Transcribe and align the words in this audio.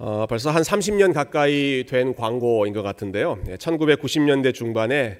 어, 0.00 0.26
벌써 0.28 0.50
한 0.50 0.62
30년 0.62 1.12
가까이 1.12 1.84
된 1.84 2.14
광고인 2.14 2.72
것 2.72 2.82
같은데요. 2.82 3.40
1990년대 3.58 4.54
중반에 4.54 5.18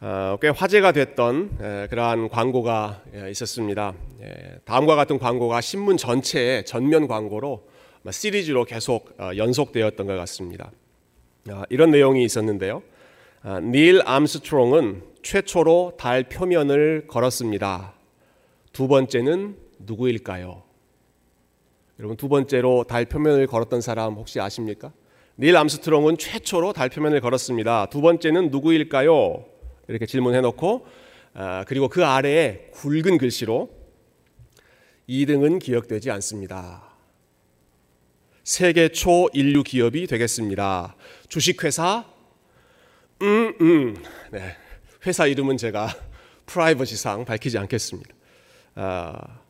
어, 0.00 0.36
꽤 0.40 0.48
화제가 0.48 0.92
됐던 0.92 1.58
에, 1.60 1.86
그러한 1.88 2.28
광고가 2.28 3.02
예, 3.16 3.30
있었습니다. 3.30 3.94
예, 4.22 4.58
다음과 4.64 4.94
같은 4.94 5.18
광고가 5.18 5.60
신문 5.60 5.96
전체의 5.96 6.64
전면 6.64 7.08
광고로 7.08 7.66
시리즈로 8.10 8.64
계속 8.64 9.14
어, 9.18 9.30
연속되었던 9.36 10.06
것 10.06 10.14
같습니다. 10.14 10.70
아, 11.48 11.64
이런 11.70 11.90
내용이 11.90 12.24
있었는데요. 12.24 12.82
아, 13.42 13.58
닐 13.60 14.00
암스트롱은 14.04 15.02
최초로 15.22 15.94
달 15.98 16.24
표면을 16.24 17.06
걸었습니다. 17.08 17.94
두 18.72 18.86
번째는 18.86 19.56
누구일까요? 19.80 20.63
여러분 21.98 22.16
두 22.16 22.28
번째로 22.28 22.84
달 22.84 23.04
표면을 23.04 23.46
걸었던 23.46 23.80
사람 23.80 24.14
혹시 24.14 24.40
아십니까? 24.40 24.92
닐 25.38 25.56
암스트롱은 25.56 26.18
최초로 26.18 26.72
달 26.72 26.88
표면을 26.88 27.20
걸었습니다. 27.20 27.86
두 27.86 28.00
번째는 28.00 28.50
누구일까요? 28.50 29.44
이렇게 29.88 30.06
질문해 30.06 30.40
놓고 30.40 30.86
아, 31.34 31.64
그리고 31.66 31.88
그 31.88 32.04
아래에 32.04 32.70
굵은 32.72 33.18
글씨로 33.18 33.70
2등은 35.08 35.60
기억되지 35.60 36.10
않습니다. 36.12 36.94
세계 38.44 38.88
초 38.88 39.28
인류 39.32 39.62
기업이 39.62 40.06
되겠습니다. 40.06 40.96
주식회사 41.28 42.04
음, 43.22 43.54
음. 43.60 43.96
네. 44.30 44.56
회사 45.06 45.26
이름은 45.26 45.56
제가 45.56 45.88
프라이버시상 46.46 47.24
밝히지 47.24 47.58
않겠습니다. 47.58 48.14
아, 48.76 49.40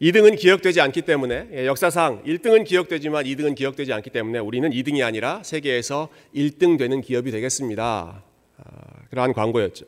2등은 0.00 0.36
기억되지 0.36 0.80
않기 0.82 1.02
때문에 1.02 1.48
예, 1.52 1.66
역사상 1.66 2.22
1등은 2.24 2.64
기억되지만 2.66 3.24
2등은 3.24 3.54
기억되지 3.54 3.92
않기 3.94 4.10
때문에 4.10 4.38
우리는 4.38 4.68
2등이 4.70 5.02
아니라 5.04 5.42
세계에서 5.42 6.08
1등 6.34 6.78
되는 6.78 7.00
기업이 7.00 7.30
되겠습니다. 7.30 8.22
아, 8.58 8.62
그러한 9.10 9.32
광고였죠. 9.32 9.86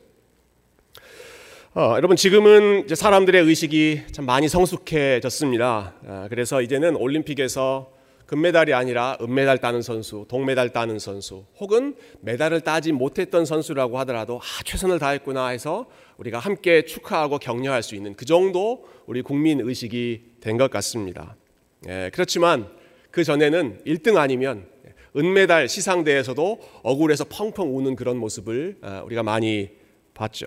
어, 1.75 1.93
여러분 1.97 2.15
지금은 2.15 2.87
사람들의 2.91 3.43
의식이 3.43 4.01
참 4.11 4.25
많이 4.25 4.47
성숙해졌습니다. 4.47 5.93
아, 6.07 6.27
그래서 6.29 6.63
이제는 6.63 6.95
올림픽에서 6.95 7.98
금메달이 8.29 8.75
아니라 8.75 9.17
은메달 9.19 9.57
따는 9.57 9.81
선수, 9.81 10.23
동메달 10.29 10.69
따는 10.69 10.99
선수, 10.99 11.45
혹은 11.59 11.95
메달을 12.21 12.61
따지 12.61 12.91
못했던 12.91 13.43
선수라고 13.43 13.97
하더라도 13.99 14.37
아, 14.37 14.63
최선을 14.65 14.99
다했구나 14.99 15.47
해서 15.47 15.87
우리가 16.17 16.37
함께 16.37 16.85
축하하고 16.85 17.39
격려할 17.39 17.81
수 17.81 17.95
있는 17.95 18.13
그 18.13 18.25
정도 18.25 18.85
우리 19.07 19.23
국민 19.23 19.59
의식이 19.61 20.35
된 20.41 20.59
것 20.59 20.69
같습니다. 20.69 21.37
예, 21.87 22.11
그렇지만 22.13 22.67
그 23.09 23.23
전에는 23.23 23.81
1등 23.87 24.17
아니면 24.17 24.67
은메달 25.17 25.67
시상대에서도 25.67 26.59
억울해서 26.83 27.23
펑펑 27.23 27.75
우는 27.75 27.95
그런 27.95 28.17
모습을 28.17 28.77
아, 28.83 29.01
우리가 29.05 29.23
많이 29.23 29.71
봤죠. 30.13 30.45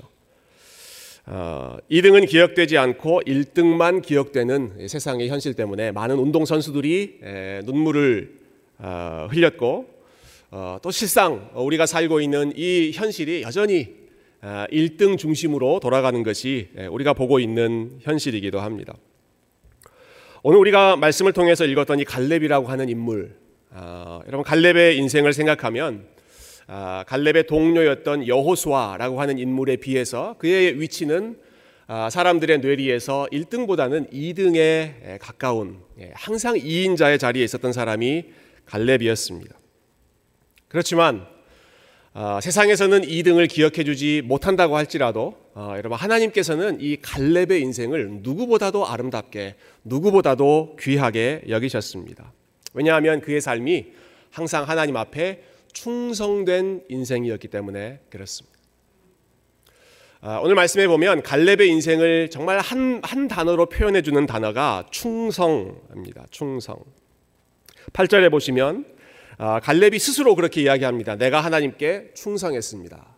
어, 1.24 1.76
2등은 1.90 2.28
기억되지 2.28 2.78
않고 2.78 3.22
1등만 3.26 4.02
기억되는 4.02 4.88
세상의 4.88 5.28
현실 5.28 5.54
때문에 5.54 5.92
많은 5.92 6.16
운동 6.16 6.44
선수들이 6.44 7.20
눈물을 7.64 8.42
어, 8.78 9.28
흘렸고 9.30 9.86
어, 10.50 10.78
또 10.82 10.90
실상 10.90 11.50
우리가 11.54 11.86
살고 11.86 12.20
있는 12.20 12.52
이 12.56 12.90
현실이 12.92 13.42
여전히 13.42 13.94
1등 14.42 15.14
어, 15.14 15.16
중심으로 15.16 15.78
돌아가는 15.78 16.20
것이 16.24 16.68
우리가 16.90 17.12
보고 17.14 17.38
있는 17.38 17.98
현실이기도 18.00 18.58
합니다. 18.58 18.94
오늘 20.42 20.58
우리가 20.58 20.96
말씀을 20.96 21.32
통해서 21.32 21.64
읽었던 21.64 22.00
이 22.00 22.04
갈렙이라고 22.04 22.66
하는 22.66 22.88
인물, 22.88 23.36
여러분 24.26 24.42
갈렙의 24.42 24.98
인생을 24.98 25.32
생각하면 25.32 26.04
아, 26.66 27.04
갈렙의 27.06 27.46
동료였던 27.46 28.28
여호수아라고 28.28 29.20
하는 29.20 29.38
인물에 29.38 29.76
비해서 29.76 30.36
그의 30.38 30.80
위치는 30.80 31.36
아, 31.86 32.08
사람들의 32.08 32.60
뇌리에서 32.60 33.26
1등보다는 33.32 34.12
2등에 34.12 35.18
가까운 35.20 35.80
예, 36.00 36.10
항상 36.14 36.54
2인자의 36.54 37.18
자리에 37.18 37.44
있었던 37.44 37.72
사람이 37.72 38.24
갈렙이었습니다. 38.66 39.54
그렇지만 40.68 41.26
아, 42.14 42.40
세상에서는 42.40 43.02
2등을 43.02 43.48
기억해 43.48 43.84
주지 43.84 44.22
못한다고 44.24 44.76
할지라도 44.76 45.36
여러분 45.54 45.98
하나님께서는 45.98 46.78
이 46.80 46.96
갈렙의 46.96 47.60
인생을 47.60 48.20
누구보다도 48.22 48.86
아름답게 48.86 49.56
누구보다도 49.84 50.76
귀하게 50.80 51.42
여기셨습니다. 51.48 52.32
왜냐하면 52.74 53.20
그의 53.20 53.40
삶이 53.40 53.86
항상 54.30 54.66
하나님 54.66 54.96
앞에 54.96 55.42
충성된 55.72 56.84
인생이었기 56.88 57.48
때문에 57.48 58.00
그렇습니다. 58.10 58.58
아, 60.20 60.38
오늘 60.38 60.54
말씀에 60.54 60.86
보면 60.86 61.22
갈렙의 61.22 61.68
인생을 61.68 62.30
정말 62.30 62.60
한, 62.60 63.00
한 63.02 63.26
단어로 63.26 63.66
표현해 63.66 64.02
주는 64.02 64.24
단어가 64.24 64.86
충성입니다. 64.90 66.26
충성. 66.30 66.78
8절에 67.92 68.30
보시면 68.30 68.84
아, 69.38 69.58
갈렙이 69.58 69.98
스스로 69.98 70.36
그렇게 70.36 70.62
이야기합니다. 70.62 71.16
내가 71.16 71.40
하나님께 71.40 72.12
충성했습니다. 72.14 73.16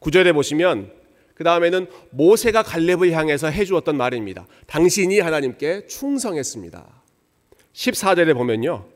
9절에 0.00 0.32
보시면 0.32 0.92
그 1.34 1.44
다음에는 1.44 1.86
모세가 2.10 2.62
갈렙을 2.62 3.12
향해서 3.12 3.48
해주었던 3.48 3.96
말입니다. 3.96 4.46
당신이 4.66 5.20
하나님께 5.20 5.86
충성했습니다. 5.86 7.02
14절에 7.74 8.34
보면요. 8.34 8.86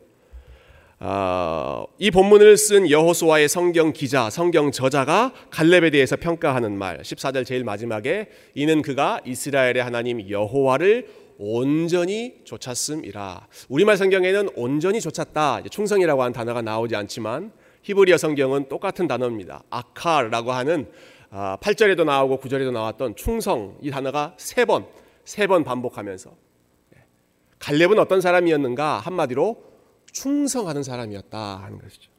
어, 0.98 1.84
이 1.98 2.10
본문을 2.10 2.56
쓴 2.56 2.90
여호수아의 2.90 3.48
성경 3.48 3.92
기자, 3.92 4.30
성경 4.30 4.70
저자가 4.70 5.32
갈렙에 5.50 5.90
대해서 5.90 6.16
평가하는 6.16 6.76
말 6.78 7.02
14절 7.02 7.44
제일 7.44 7.64
마지막에 7.64 8.28
이는 8.54 8.80
그가 8.80 9.20
이스라엘의 9.26 9.82
하나님 9.82 10.30
여호와를 10.30 11.06
온전히 11.38 12.36
쫓았음이라. 12.44 13.46
우리말 13.68 13.98
성경에는 13.98 14.48
온전히 14.56 15.02
쫓았다. 15.02 15.64
충성이라고 15.70 16.22
하는 16.22 16.32
단어가 16.32 16.62
나오지 16.62 16.96
않지만 16.96 17.52
히브리어 17.82 18.16
성경은 18.16 18.70
똑같은 18.70 19.06
단어입니다. 19.06 19.64
아카라고 19.68 20.52
하는 20.52 20.86
8절에도 21.30 22.00
아, 22.00 22.04
나오고 22.04 22.38
9절에도 22.38 22.72
나왔던 22.72 23.16
충성 23.16 23.76
이 23.82 23.90
단어가 23.90 24.32
세 24.38 24.64
번, 24.64 24.86
세 25.24 25.46
번 25.46 25.62
반복하면서 25.62 26.30
예. 26.96 27.04
갈렙은 27.58 27.98
어떤 27.98 28.22
사람이었는가 28.22 29.00
한마디로 29.00 29.75
충성하는 30.16 30.82
사람이었다 30.82 31.38
하는 31.38 31.78
것이죠. 31.78 32.10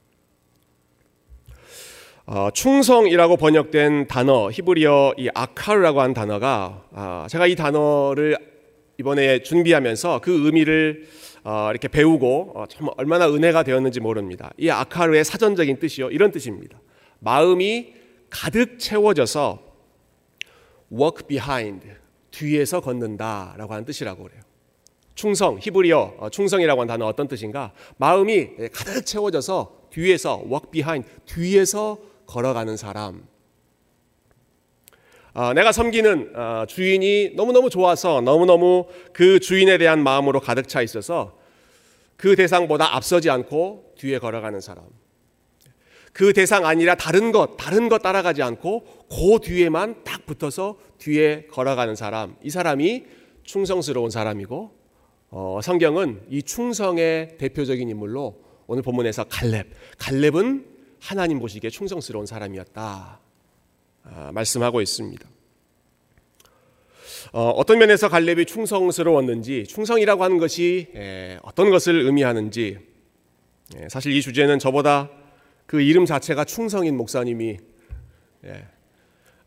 어, 2.27 2.51
충성이라고 2.51 3.37
번역된 3.37 4.07
단어 4.07 4.51
히브리어 4.51 5.15
이 5.17 5.29
아카르라고 5.33 6.01
한 6.01 6.13
단어가 6.13 6.85
어, 6.91 7.25
제가 7.29 7.47
이 7.47 7.55
단어를 7.55 8.37
이번에 8.99 9.41
준비하면서 9.41 10.19
그 10.21 10.45
의미를 10.45 11.07
어, 11.43 11.69
이렇게 11.71 11.87
배우고 11.87 12.51
어, 12.53 12.65
참 12.67 12.87
얼마나 12.97 13.27
은혜가 13.29 13.63
되었는지 13.63 13.99
모릅니다. 13.99 14.51
이 14.57 14.69
아카르의 14.69 15.23
사전적인 15.23 15.79
뜻이요 15.79 16.11
이런 16.11 16.31
뜻입니다. 16.31 16.79
마음이 17.19 17.93
가득 18.29 18.77
채워져서 18.77 19.63
walk 20.91 21.27
behind 21.27 21.87
뒤에서 22.29 22.81
걷는다라고 22.81 23.73
하는 23.73 23.85
뜻이라고 23.85 24.23
그래요. 24.23 24.46
충성, 25.17 25.57
히브리어 25.59 26.15
어, 26.19 26.29
충성이라고 26.29 26.81
하는 26.81 26.87
단어 26.87 27.07
어떤 27.07 27.27
뜻인가? 27.27 27.73
마음이 27.97 28.49
가득 28.71 29.03
채워져서 29.03 29.87
뒤에서 29.89 30.43
walk 30.45 30.69
behind 30.69 31.09
뒤에서 31.25 31.97
걸어가는 32.27 32.77
사람. 32.77 33.25
어, 35.33 35.53
내가 35.53 35.71
섬기는 35.71 36.33
어, 36.35 36.65
주인이 36.67 37.31
너무너무 37.35 37.71
좋아서 37.71 38.21
너무너무 38.21 38.85
그 39.11 39.39
주인에 39.39 39.79
대한 39.79 40.03
마음으로 40.03 40.39
가득 40.39 40.67
차 40.67 40.83
있어서 40.83 41.35
그 42.15 42.35
대상보다 42.35 42.95
앞서지 42.95 43.31
않고 43.31 43.95
뒤에 43.97 44.19
걸어가는 44.19 44.61
사람. 44.61 44.85
그 46.13 46.31
대상 46.31 46.67
아니라 46.67 46.93
다른 46.93 47.31
것, 47.31 47.57
다른 47.57 47.89
것 47.89 48.03
따라가지 48.03 48.43
않고 48.43 49.07
그 49.09 49.39
뒤에만 49.41 50.03
딱 50.03 50.27
붙어서 50.27 50.77
뒤에 50.99 51.47
걸어가는 51.49 51.95
사람. 51.95 52.35
이 52.43 52.51
사람이 52.51 53.05
충성스러운 53.43 54.11
사람이고 54.11 54.76
어, 55.29 55.59
성경은 55.61 56.21
이 56.29 56.41
충성의 56.41 57.37
대표적인 57.37 57.89
인물로 57.89 58.41
오늘 58.65 58.81
본문에서 58.81 59.25
갈렙, 59.25 59.67
갈렙은 59.97 60.65
하나님 60.99 61.39
보시기에 61.39 61.69
충성스러운 61.69 62.25
사람이었다 62.25 63.19
아, 64.03 64.31
말씀하고 64.33 64.81
있습니다. 64.81 65.27
어, 67.33 67.61
떤 67.65 67.79
면에서 67.79 68.07
갈렙이 68.07 68.45
충성스러웠는지, 68.45 69.65
충성이라고 69.67 70.23
하는 70.23 70.37
것이 70.37 70.87
에, 70.95 71.37
어떤 71.43 71.69
것을 71.71 72.05
의미하는지, 72.05 72.77
에, 73.75 73.89
사실 73.89 74.13
이 74.13 74.21
주제는 74.21 74.59
저보다 74.59 75.09
그 75.65 75.81
이름 75.81 76.05
자체가 76.05 76.45
충성인 76.45 76.95
목사님이 76.95 77.57
예, 78.45 78.49
어, 78.49 78.76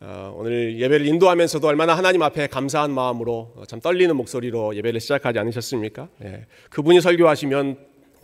오늘 0.03 0.79
예배를 0.79 1.07
인도하면서도 1.07 1.67
얼마나 1.67 1.95
하나님 1.95 2.23
앞에 2.23 2.47
감사한 2.47 2.91
마음으로 2.91 3.53
참 3.69 3.81
떨리는 3.81 4.17
목소리로 4.17 4.75
예배를 4.77 4.99
시작하지 4.99 5.39
않으셨습니까? 5.39 6.09
예. 6.25 6.47
그분이 6.71 7.03
설교하시면 7.03 7.77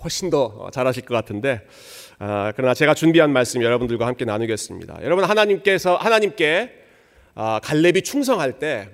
훨씬 0.02 0.30
더 0.30 0.70
잘하실 0.72 1.04
것 1.04 1.14
같은데 1.14 1.60
아, 2.18 2.52
그러나 2.56 2.72
제가 2.72 2.94
준비한 2.94 3.30
말씀 3.30 3.62
여러분들과 3.62 4.06
함께 4.06 4.24
나누겠습니다. 4.24 5.00
여러분 5.02 5.24
하나님께서 5.24 5.96
하나님께 5.96 6.72
아, 7.34 7.60
갈렙이 7.62 8.02
충성할 8.02 8.58
때 8.58 8.88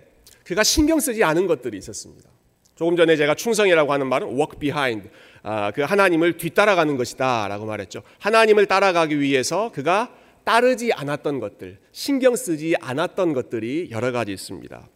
그가 0.45 0.65
신경 0.65 0.99
쓰지 0.99 1.23
않은 1.23 1.47
것들이 1.47 1.79
있었습니다. 1.79 2.29
조금 2.75 2.97
전에 2.97 3.15
제가 3.15 3.37
충성이라고 3.37 3.93
하는 3.93 4.09
말은 4.09 4.29
walk 4.29 4.59
behind, 4.59 5.09
아, 5.45 5.71
그 5.71 5.83
하나님을 5.83 6.37
뒤따라가는 6.37 6.97
것이다라고 6.97 7.65
말했죠. 7.65 8.03
하나님을 8.19 8.67
따라가기 8.67 9.21
위해서 9.21 9.71
그가 9.73 10.11
따르지 10.45 10.93
않았던 10.93 11.41
것들, 11.41 11.79
신경 11.93 12.37
쓰지 12.37 12.75
않았던 12.81 13.33
것들이 13.33 13.89
여러 13.91 14.13
가지 14.13 14.33
있습니다. 14.33 14.89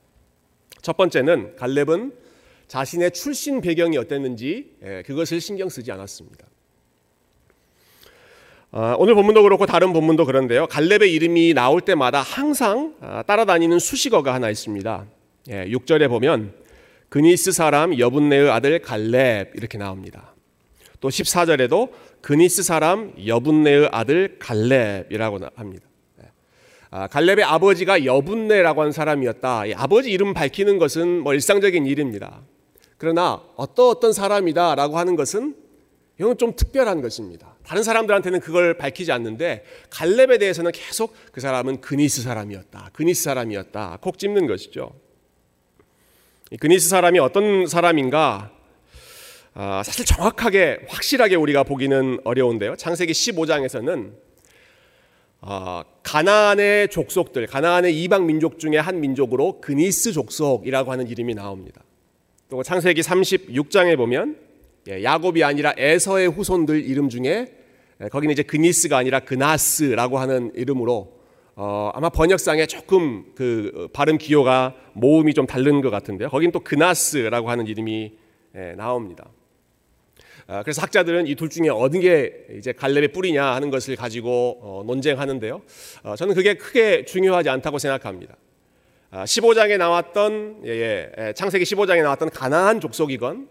첫 0.83 0.97
번째는 0.97 1.57
갈렙은 1.57 2.13
자신의 2.69 3.13
출신 3.13 3.61
배경이 3.61 3.97
어땠는지 3.97 4.77
예, 4.85 5.03
그것을 5.07 5.41
신경 5.41 5.69
쓰지 5.69 5.91
않았습니다. 5.93 6.47
아, 8.73 8.95
오늘 8.99 9.15
본문도 9.15 9.43
그렇고 9.43 9.67
다른 9.67 9.93
본문도 9.93 10.27
그런데요. 10.27 10.67
갈렙의 10.67 11.13
이름이 11.13 11.55
나올 11.55 11.81
때마다 11.81 12.21
항상 12.21 12.95
아, 13.01 13.23
따라다니는 13.23 13.79
수식어가 13.79 14.35
하나 14.35 14.51
있습니다. 14.51 15.07
6절에 15.49 16.03
예, 16.03 16.09
보면 16.09 16.53
그니스 17.09 17.53
사람 17.53 17.99
여분네의 17.99 18.51
아들 18.51 18.81
갈렙 18.81 19.53
이렇게 19.55 19.79
나옵니다. 19.79 20.36
또 21.01 21.09
14절에도 21.09 21.91
그니스 22.21 22.63
사람 22.63 23.13
여분네의 23.27 23.89
아들 23.93 24.39
갈렙이라고 24.39 25.39
합니다. 25.55 25.87
예. 26.23 26.31
아, 26.91 27.07
갈렙의 27.07 27.45
아버지가 27.45 28.05
여분네라고 28.05 28.81
하는 28.81 28.93
사람이었다. 28.93 29.65
아버지 29.77 30.11
이름 30.11 30.35
밝히는 30.35 30.79
것은 30.79 31.21
뭐 31.21 31.35
일상적인 31.35 31.87
일입니다. 31.87 32.43
그러나 32.99 33.43
어떤 33.57 33.89
어떤 33.91 34.13
사람이다라고 34.13 34.99
하는 34.99 35.17
것은 35.17 35.55
이건 36.19 36.39
좀 36.39 36.57
특별한 36.57 37.03
것입니다. 37.03 37.57
다른 37.63 37.83
사람들한테는 37.83 38.41
그걸 38.41 38.79
밝히지 38.79 39.13
않는데 39.13 39.65
갈렙에 39.91 40.39
대해서는 40.39 40.73
계속 40.73 41.15
그 41.33 41.41
사람은 41.41 41.81
그니스 41.81 42.23
사람이었다. 42.23 42.91
그니스 42.93 43.25
사람이었다. 43.25 43.99
콕 44.01 44.19
집는 44.19 44.47
것이죠. 44.47 44.93
그니스 46.61 46.89
사람이 46.89 47.19
어떤 47.19 47.67
사람인가? 47.67 48.56
아, 49.59 49.83
사실 49.83 50.05
정확하게 50.05 50.81
확실하게 50.87 51.35
우리가 51.35 51.63
보기는 51.63 52.19
어려운데요. 52.25 52.77
창세기 52.77 53.15
15장에서는 53.15 54.13
아, 55.41 55.83
가나안의 56.03 56.89
족속들, 56.91 57.47
가나안의 57.47 58.03
이방 58.03 58.27
민족 58.27 58.59
중에 58.59 58.77
한 58.77 59.01
민족으로 59.01 59.63
그니스 59.63 60.13
족속이라고 60.13 60.93
하는 60.93 61.09
이름이 61.09 61.35
나옵니다. 61.35 61.83
또 62.51 62.63
창세기 62.63 63.01
36장에 63.01 63.97
보면 63.97 64.37
예, 64.89 65.03
야곱이 65.03 65.43
아니라 65.43 65.73
에서의 65.79 66.29
후손들 66.29 66.85
이름 66.85 67.09
중에 67.09 67.55
예, 68.03 68.09
거기는 68.11 68.31
이제 68.35 68.43
그니스가 68.43 68.99
아니라 68.99 69.21
그나스라고 69.21 70.19
하는 70.19 70.53
이름으로 70.55 71.17
어, 71.55 71.91
아마 71.95 72.11
번역상에 72.11 72.67
조금 72.67 73.33
그 73.35 73.73
어, 73.75 73.87
발음 73.95 74.19
기호가 74.19 74.75
모음이 74.93 75.33
좀 75.33 75.47
다른 75.47 75.81
것 75.81 75.89
같은데요. 75.89 76.29
거긴 76.29 76.53
또 76.53 76.61
그나스라고 76.61 77.49
하는 77.49 77.67
이름이 77.67 78.19
예, 78.55 78.75
나옵니다. 78.77 79.31
아, 80.49 80.63
그래서 80.63 80.81
학자들은 80.83 81.27
이 81.27 81.35
둘 81.35 81.49
중에 81.51 81.69
어느 81.69 81.99
게 81.99 82.47
이제 82.57 82.73
갈렙의 82.73 83.09
뿌리냐 83.09 83.45
하는 83.55 83.71
것을 83.71 83.97
가지고 83.97 84.59
어, 84.63 84.83
논쟁하는데요. 84.87 85.63
어, 86.05 86.17
저는 86.17 86.35
그게 86.35 86.55
크게 86.55 87.05
중요하지 87.05 87.49
않다고 87.49 87.79
생각합니다. 87.79 88.37
15장에 89.13 89.75
아, 89.75 89.79
나왔던 89.79 90.63
예, 90.67 91.11
예, 91.19 91.33
창세기 91.35 91.65
15장에 91.65 92.03
나왔던 92.03 92.31
가나안 92.31 92.81
족속이건 92.81 93.49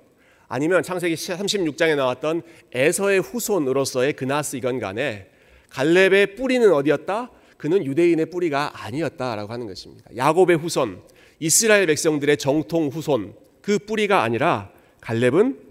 아니면 0.47 0.83
창세기 0.83 1.15
36장에 1.15 1.95
나왔던 1.95 2.43
에서의 2.73 3.19
후손으로서의 3.21 4.13
그나스이건 4.13 4.79
간에 4.79 5.27
갈렙의 5.69 6.35
뿌리는 6.35 6.71
어디였다? 6.71 7.31
그는 7.57 7.85
유대인의 7.85 8.27
뿌리가 8.27 8.83
아니었다라고 8.85 9.51
하는 9.51 9.65
것입니다. 9.67 10.05
야곱의 10.15 10.57
후손, 10.57 11.01
이스라엘 11.39 11.87
백성들의 11.87 12.37
정통 12.37 12.89
후손 12.89 13.33
그 13.61 13.79
뿌리가 13.79 14.21
아니라 14.21 14.71
갈렙은 15.01 15.57
예, 15.59 15.64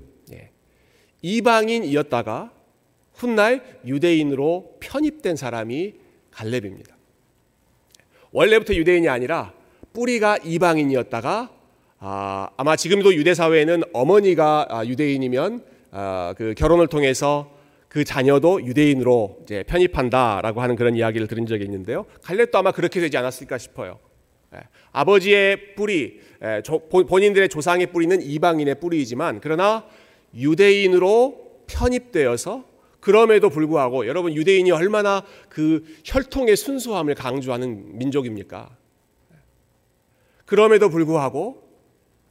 이방인이었다가 1.25 2.53
훗날 3.15 3.63
유대인으로 3.87 4.77
편입된 4.81 5.37
사람이 5.37 5.95
갈렙입니다. 6.31 6.95
원래부터 8.31 8.75
유대인이 8.75 9.09
아니라 9.09 9.55
뿌리가 9.95 10.39
이방인이었다가 10.45 11.51
아, 12.01 12.51
아마 12.59 12.77
지금도 12.77 13.15
유대 13.15 13.33
사회에는 13.33 13.85
어머니가 13.95 14.67
아, 14.69 14.85
유대인이면 14.85 15.65
아, 15.93 16.35
그 16.37 16.53
결혼을 16.59 16.89
통해서 16.89 17.51
그 17.89 18.05
자녀도 18.05 18.63
유대인으로 18.67 19.39
이제 19.45 19.63
편입한다라고 19.63 20.61
하는 20.61 20.77
그런 20.77 20.95
이야기를 20.95 21.27
들은 21.27 21.47
적이 21.47 21.65
있는데요. 21.65 22.05
갈렙도 22.23 22.59
아마 22.59 22.73
그렇게 22.73 23.01
되지 23.01 23.17
않았을까 23.17 23.57
싶어요. 23.57 23.99
예, 24.55 24.59
아버지의 24.93 25.75
뿌리, 25.75 26.21
예, 26.43 26.61
조, 26.63 26.81
본인들의 26.81 27.49
조상의 27.49 27.87
뿌리는 27.93 28.21
이방인의 28.21 28.81
뿌리이지만 28.81 29.41
그러나 29.41 29.87
유대인으로 30.35 31.65
편입되어서 31.67 32.65
그럼에도 33.01 33.51
불구하고 33.51 34.07
여러분 34.07 34.33
유대인이 34.33 34.71
얼마나 34.71 35.23
그 35.49 35.85
혈통의 36.05 36.57
순수함을 36.57 37.15
강조하는 37.15 37.99
민족입니까? 37.99 38.77
그럼에도 40.47 40.89
불구하고 40.89 41.63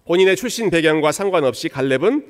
본인의 0.05 0.35
출신 0.35 0.69
배경과 0.69 1.11
상관없이 1.11 1.69
갈렙은 1.69 2.25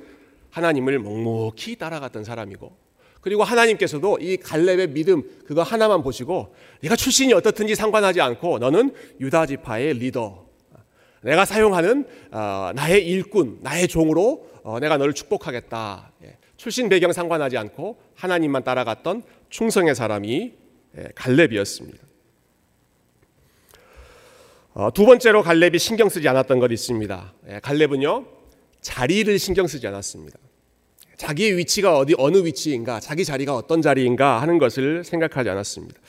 하나님을 0.49 0.99
묵묵히 0.99 1.77
따라갔던 1.77 2.23
사람이고 2.23 2.83
그리고 3.21 3.43
하나님께서도 3.43 4.19
이 4.19 4.37
갈렙의 4.37 4.89
믿음 4.89 5.23
그거 5.45 5.63
하나만 5.63 6.03
보시고 6.03 6.53
내가 6.81 6.95
출신이 6.95 7.33
어떻든지 7.33 7.75
상관하지 7.75 8.19
않고 8.19 8.59
너는 8.59 8.93
유다 9.21 9.45
지파의 9.45 9.93
리더 9.93 10.45
내가 11.21 11.45
사용하는 11.45 12.05
어, 12.31 12.71
나의 12.75 13.07
일꾼 13.07 13.59
나의 13.61 13.87
종으로 13.87 14.52
어, 14.63 14.79
내가 14.79 14.97
너를 14.97 15.13
축복하겠다 15.13 16.13
예, 16.23 16.37
출신 16.57 16.89
배경 16.89 17.11
상관하지 17.11 17.57
않고 17.57 18.01
하나님만 18.15 18.63
따라갔던 18.63 19.23
충성의 19.49 19.93
사람이 19.93 20.53
예, 20.97 21.07
갈렙이었습니다. 21.15 22.03
어, 24.75 24.91
두 24.91 25.05
번째로 25.05 25.43
갈렙이 25.43 25.77
신경 25.77 26.09
쓰지 26.09 26.27
않았던 26.27 26.59
것이 26.59 26.73
있습니다. 26.73 27.33
예, 27.49 27.59
갈렙은요 27.59 28.25
자리를 28.81 29.37
신경 29.37 29.67
쓰지 29.67 29.85
않았습니다. 29.87 30.39
자기의 31.17 31.57
위치가 31.57 31.97
어디 31.97 32.15
어느 32.17 32.43
위치인가, 32.43 32.99
자기 32.99 33.23
자리가 33.23 33.55
어떤 33.55 33.81
자리인가 33.81 34.41
하는 34.41 34.57
것을 34.57 35.03
생각하지 35.03 35.49
않았습니다. 35.49 35.99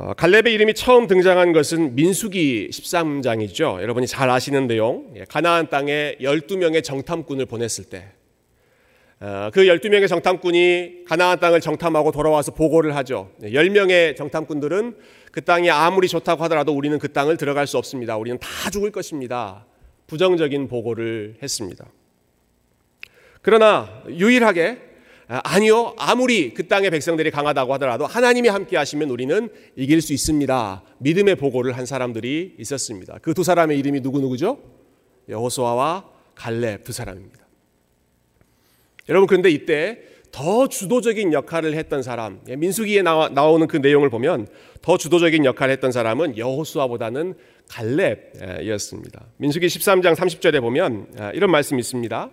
어, 0.00 0.14
갈렙의 0.14 0.54
이름이 0.54 0.74
처음 0.74 1.08
등장한 1.08 1.52
것은 1.52 1.96
민수기 1.96 2.68
13장이죠. 2.70 3.82
여러분이 3.82 4.06
잘 4.06 4.30
아시는 4.30 4.68
내용. 4.68 5.12
예, 5.16 5.24
가나안 5.24 5.70
땅에 5.70 6.14
12명의 6.20 6.84
정탐꾼을 6.84 7.46
보냈을 7.46 7.82
때, 7.82 8.04
어, 9.18 9.50
그 9.52 9.64
12명의 9.64 10.06
정탐꾼이 10.06 11.04
가나안 11.04 11.40
땅을 11.40 11.60
정탐하고 11.60 12.12
돌아와서 12.12 12.54
보고를 12.54 12.94
하죠. 12.94 13.32
10명의 13.42 14.14
정탐꾼들은 14.14 14.96
그 15.32 15.44
땅이 15.44 15.68
아무리 15.68 16.06
좋다고 16.06 16.44
하더라도 16.44 16.72
우리는 16.76 16.96
그 17.00 17.12
땅을 17.12 17.36
들어갈 17.36 17.66
수 17.66 17.76
없습니다. 17.76 18.16
우리는 18.16 18.38
다 18.38 18.70
죽을 18.70 18.92
것입니다. 18.92 19.66
부정적인 20.06 20.68
보고를 20.68 21.38
했습니다. 21.42 21.84
그러나 23.42 24.04
유일하게 24.08 24.87
아, 25.28 25.40
아니요 25.44 25.94
아무리 25.98 26.54
그 26.54 26.66
땅의 26.66 26.90
백성들이 26.90 27.30
강하다고 27.30 27.72
하더라도 27.74 28.06
하나님이 28.06 28.48
함께 28.48 28.76
하시면 28.76 29.10
우리는 29.10 29.48
이길 29.76 30.00
수 30.00 30.12
있습니다. 30.14 30.82
믿음의 30.98 31.36
보고를 31.36 31.76
한 31.76 31.86
사람들이 31.86 32.56
있었습니다. 32.58 33.18
그 33.18 33.34
두 33.34 33.44
사람의 33.44 33.78
이름이 33.78 34.00
누구 34.00 34.20
누구죠? 34.20 34.58
여호수아와 35.28 36.04
갈렙 36.34 36.82
두 36.82 36.92
사람입니다. 36.92 37.46
여러분 39.08 39.26
그런데 39.26 39.50
이때 39.50 40.00
더 40.32 40.66
주도적인 40.68 41.32
역할을 41.32 41.74
했던 41.74 42.02
사람, 42.02 42.40
예, 42.48 42.56
민수기에 42.56 43.02
나와, 43.02 43.28
나오는 43.28 43.66
그 43.66 43.76
내용을 43.78 44.10
보면 44.10 44.46
더 44.82 44.98
주도적인 44.98 45.44
역할을 45.44 45.72
했던 45.72 45.92
사람은 45.92 46.36
여호수아보다는 46.36 47.34
갈렙이었습니다. 47.68 49.26
민수기 49.36 49.66
13장 49.66 50.14
30절에 50.14 50.60
보면 50.60 51.06
아, 51.18 51.30
이런 51.32 51.50
말씀이 51.50 51.80
있습니다. 51.80 52.30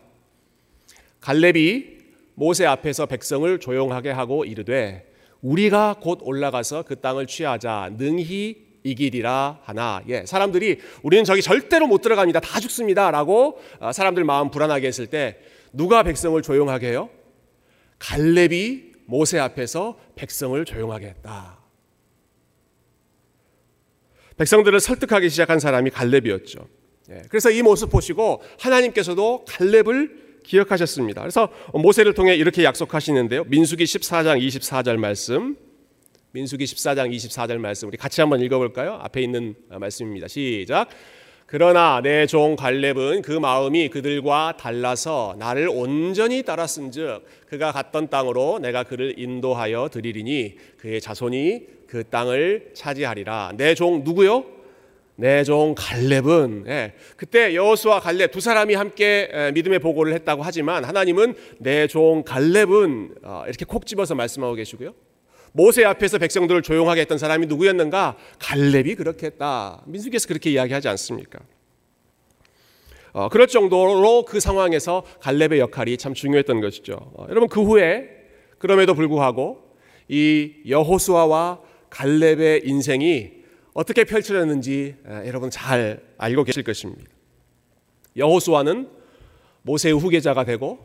갈렙이 1.21 1.94
모세 2.35 2.65
앞에서 2.65 3.05
백성을 3.05 3.59
조용하게 3.59 4.11
하고 4.11 4.45
이르되 4.45 5.11
우리가 5.41 5.97
곧 6.01 6.19
올라가서 6.21 6.83
그 6.83 6.99
땅을 6.99 7.27
취하자 7.27 7.91
능히 7.97 8.65
이길이라 8.83 9.61
하나. 9.63 10.01
예, 10.07 10.25
사람들이 10.25 10.79
우리는 11.01 11.23
저기 11.23 11.41
절대로 11.41 11.87
못 11.87 12.01
들어갑니다. 12.01 12.39
다 12.39 12.59
죽습니다라고 12.59 13.59
아, 13.79 13.91
사람들 13.91 14.23
마음 14.23 14.51
불안하게 14.51 14.87
했을 14.87 15.07
때 15.07 15.39
누가 15.73 16.03
백성을 16.03 16.39
조용하게 16.41 16.89
해요? 16.89 17.09
갈렙이 17.97 18.83
모세 19.05 19.39
앞에서 19.39 19.97
백성을 20.15 20.63
조용하게 20.63 21.07
했다. 21.07 21.59
백성들을 24.37 24.79
설득하기 24.79 25.29
시작한 25.29 25.59
사람이 25.59 25.89
갈렙이었죠. 25.89 26.67
예, 27.11 27.21
그래서 27.29 27.49
이 27.49 27.61
모습 27.61 27.89
보시고 27.89 28.41
하나님께서도 28.59 29.45
갈렙을 29.45 30.24
기억하셨습니다. 30.45 31.21
그래서 31.21 31.49
모세를 31.73 32.13
통해 32.13 32.35
이렇게 32.35 32.63
약속하시는데요. 32.63 33.45
민수기 33.45 33.83
14장 33.83 34.39
24절 34.45 34.97
말씀. 34.97 35.57
민수기 36.31 36.65
14장 36.65 37.13
24절 37.15 37.57
말씀 37.57 37.87
우리 37.87 37.97
같이 37.97 38.19
한번 38.21 38.41
읽어 38.41 38.57
볼까요? 38.57 38.99
앞에 39.01 39.21
있는 39.21 39.55
말씀입니다. 39.69 40.27
시작. 40.27 40.89
그러나 41.47 42.01
내 42.01 42.25
종 42.25 42.55
갈렙은 42.55 43.21
그 43.21 43.31
마음이 43.31 43.89
그들과 43.89 44.57
달라서 44.57 45.35
나를 45.37 45.69
온전히 45.69 46.41
따랐은즉 46.43 47.23
그가 47.47 47.71
갔던 47.71 48.09
땅으로 48.09 48.59
내가 48.59 48.83
그를 48.83 49.13
인도하여 49.17 49.89
드리리니 49.91 50.55
그의 50.77 50.99
자손이 50.99 51.61
그 51.87 52.03
땅을 52.03 52.71
차지하리라. 52.73 53.53
내 53.57 53.75
종 53.75 54.03
누구요? 54.03 54.43
내종 55.17 55.75
갈렙은 55.77 56.65
예, 56.67 56.93
그때 57.15 57.55
여호수아 57.55 57.99
갈렙 58.01 58.31
두 58.31 58.41
사람이 58.41 58.75
함께 58.75 59.29
예, 59.33 59.51
믿음의 59.53 59.79
보고를 59.79 60.13
했다고 60.13 60.43
하지만 60.43 60.83
하나님은 60.83 61.35
내종 61.59 62.23
갈렙은 62.23 63.15
어, 63.23 63.43
이렇게 63.47 63.65
콕 63.65 63.85
집어서 63.85 64.15
말씀하고 64.15 64.55
계시고요. 64.55 64.93
모세 65.53 65.85
앞에서 65.85 66.17
백성들을 66.17 66.63
조용하게 66.63 67.01
했던 67.01 67.17
사람이 67.17 67.45
누구였는가? 67.47 68.17
갈렙이 68.39 68.95
그렇게 68.95 69.27
했다. 69.27 69.81
민수기에서 69.85 70.27
그렇게 70.27 70.51
이야기하지 70.51 70.89
않습니까? 70.89 71.39
어, 73.13 73.29
그럴 73.29 73.47
정도로 73.47 74.25
그 74.25 74.41
상황에서 74.41 75.05
갈렙의 75.21 75.59
역할이 75.59 75.95
참 75.95 76.13
중요했던 76.13 76.59
것이죠. 76.59 77.13
어, 77.15 77.25
여러분 77.29 77.47
그 77.47 77.63
후에 77.63 78.09
그럼에도 78.57 78.93
불구하고 78.93 79.63
이 80.09 80.51
여호수아와 80.67 81.61
갈렙의 81.89 82.63
인생이 82.65 83.31
어떻게 83.75 84.05
펼쳐졌는지 84.05 84.95
에, 85.05 85.27
여러분 85.27 85.51
잘 85.51 86.01
알고 86.17 86.45
계실 86.45 86.63
것입니다. 86.63 87.03
여호수아는 88.15 88.89
모세의 89.63 89.99
후계자가 89.99 90.45
되고 90.45 90.79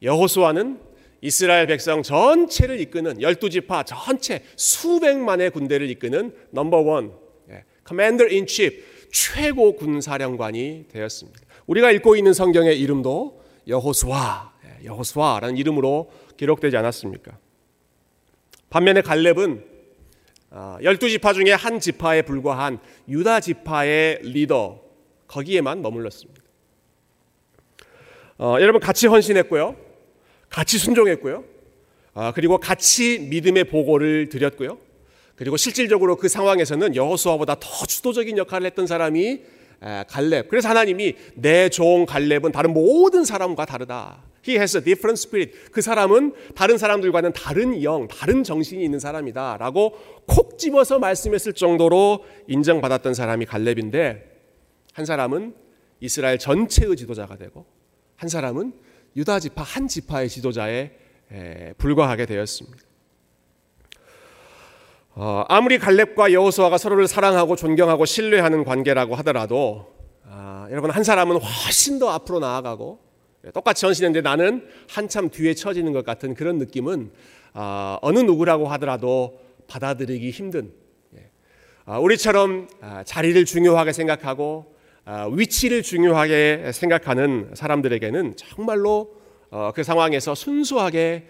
여호수아는 0.00 0.80
이스라엘 1.20 1.66
백성 1.66 2.02
전체를 2.02 2.80
이끄는 2.80 3.20
열두 3.20 3.50
지파 3.50 3.82
전체 3.82 4.44
수백만의 4.56 5.50
군대를 5.50 5.90
이끄는 5.90 6.34
넘버 6.50 6.78
원 6.78 7.12
commander 7.84 8.28
in 8.28 8.46
chief 8.46 8.84
최고 9.10 9.74
군사령관이 9.76 10.86
되었습니다. 10.90 11.40
우리가 11.66 11.90
읽고 11.90 12.16
있는 12.16 12.32
성경의 12.32 12.80
이름도 12.80 13.42
여호수아 13.66 14.52
예, 14.64 14.84
여호수아라는 14.86 15.56
이름으로 15.56 16.10
기록되지 16.36 16.76
않았습니까? 16.76 17.36
반면에 18.70 19.02
갈렙은 19.02 19.64
아, 19.66 19.71
열두 20.82 21.08
지파 21.08 21.32
중에 21.32 21.52
한 21.52 21.80
지파에 21.80 22.22
불과한 22.22 22.78
유다 23.08 23.40
지파의 23.40 24.20
리더 24.22 24.80
거기에만 25.26 25.80
머물렀습니다. 25.80 26.42
어, 28.38 28.56
여러분 28.60 28.80
같이 28.80 29.06
헌신했고요. 29.06 29.76
같이 30.50 30.78
순종했고요. 30.78 31.44
아, 32.14 32.32
그리고 32.34 32.58
같이 32.58 33.18
믿음의 33.18 33.64
보고를 33.64 34.28
드렸고요. 34.28 34.78
그리고 35.36 35.56
실질적으로 35.56 36.16
그 36.16 36.28
상황에서는 36.28 36.94
여호수아보다 36.94 37.56
더 37.58 37.86
주도적인 37.86 38.36
역할을 38.36 38.66
했던 38.66 38.86
사람이 38.86 39.40
갈렙. 40.08 40.48
그래서 40.48 40.68
하나님이 40.68 41.14
내 41.34 41.68
종 41.70 42.04
갈렙은 42.04 42.52
다른 42.52 42.72
모든 42.74 43.24
사람과 43.24 43.64
다르다. 43.64 44.22
He 44.46 44.56
has 44.56 44.76
a 44.76 44.82
different 44.82 45.20
spirit. 45.20 45.70
그 45.70 45.80
사람은 45.80 46.34
다른 46.54 46.78
사람들과는 46.78 47.32
다른 47.32 47.82
영, 47.82 48.08
다른 48.08 48.42
정신이 48.42 48.84
있는 48.84 48.98
사람이다. 48.98 49.56
라고 49.58 49.92
콕 50.26 50.58
집어서 50.58 50.98
말씀했을 50.98 51.52
정도로 51.52 52.24
인정받았던 52.48 53.14
사람이 53.14 53.46
갈렙인데 53.46 54.30
한 54.94 55.04
사람은 55.04 55.54
이스라엘 56.00 56.38
전체의 56.38 56.96
지도자가 56.96 57.36
되고 57.36 57.64
한 58.16 58.28
사람은 58.28 58.72
유다 59.16 59.40
지파 59.40 59.62
한 59.62 59.88
지파의 59.88 60.28
지도자에 60.28 60.90
불과하게 61.78 62.26
되었습니다. 62.26 62.78
어, 65.14 65.44
아무리 65.48 65.78
갈렙과 65.78 66.32
여호수아가 66.32 66.78
서로를 66.78 67.06
사랑하고 67.06 67.54
존경하고 67.54 68.06
신뢰하는 68.06 68.64
관계라고 68.64 69.14
하더라도 69.16 69.92
아, 70.24 70.66
여러분 70.70 70.90
한 70.90 71.04
사람은 71.04 71.36
훨씬 71.36 71.98
더 71.98 72.08
앞으로 72.10 72.38
나아가고 72.38 72.98
예, 72.98 73.01
똑같이 73.50 73.86
헌신했는데 73.86 74.28
나는 74.28 74.68
한참 74.88 75.28
뒤에 75.28 75.54
처지는 75.54 75.92
것 75.92 76.04
같은 76.04 76.34
그런 76.34 76.58
느낌은 76.58 77.10
아, 77.54 77.98
어느 78.02 78.20
누구라고 78.20 78.68
하더라도 78.68 79.40
받아들이기 79.66 80.30
힘든 80.30 80.72
예. 81.16 81.30
아, 81.84 81.98
우리처럼 81.98 82.68
아, 82.80 83.02
자리를 83.04 83.44
중요하게 83.44 83.92
생각하고 83.92 84.74
아, 85.04 85.28
위치를 85.32 85.82
중요하게 85.82 86.70
생각하는 86.72 87.50
사람들에게는 87.54 88.36
정말로 88.36 89.16
어, 89.50 89.72
그 89.74 89.82
상황에서 89.82 90.34
순수하게 90.34 91.26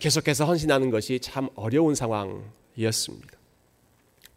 계속해서 0.00 0.44
헌신하는 0.44 0.90
것이 0.90 1.18
참 1.18 1.48
어려운 1.56 1.94
상황이었습니다. 1.94 3.38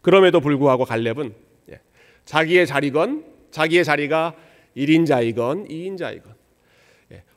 그럼에도 0.00 0.40
불구하고 0.40 0.84
갈렙은 0.84 1.34
예, 1.70 1.80
자기의 2.24 2.66
자리건 2.66 3.24
자기의 3.50 3.84
자리가 3.84 4.34
1인자이건 4.76 5.68
2인자이건 5.68 6.26
예, 6.26 6.37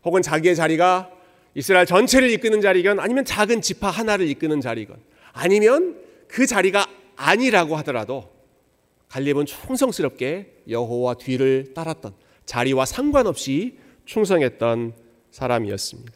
혹은 0.04 0.22
자기의 0.22 0.56
자리가 0.56 1.12
이스라엘 1.54 1.86
전체를 1.86 2.30
이끄는 2.32 2.62
자리건 2.62 3.00
아니면 3.00 3.26
작은 3.26 3.62
지파 3.62 3.90
하나를 3.90 4.28
이끄는 4.28 4.62
자리건 4.62 4.98
아니면 5.34 5.98
그 6.28 6.46
자리가 6.46 6.88
아니라고 7.16 7.76
하더라도 7.78 8.32
갈렙은 9.10 9.46
충성스럽게 9.46 10.64
여호와 10.70 11.16
뒤를 11.16 11.74
따랐던 11.74 12.14
자리와 12.46 12.86
상관없이 12.86 13.78
충성했던 14.06 14.94
사람이었습니다. 15.32 16.14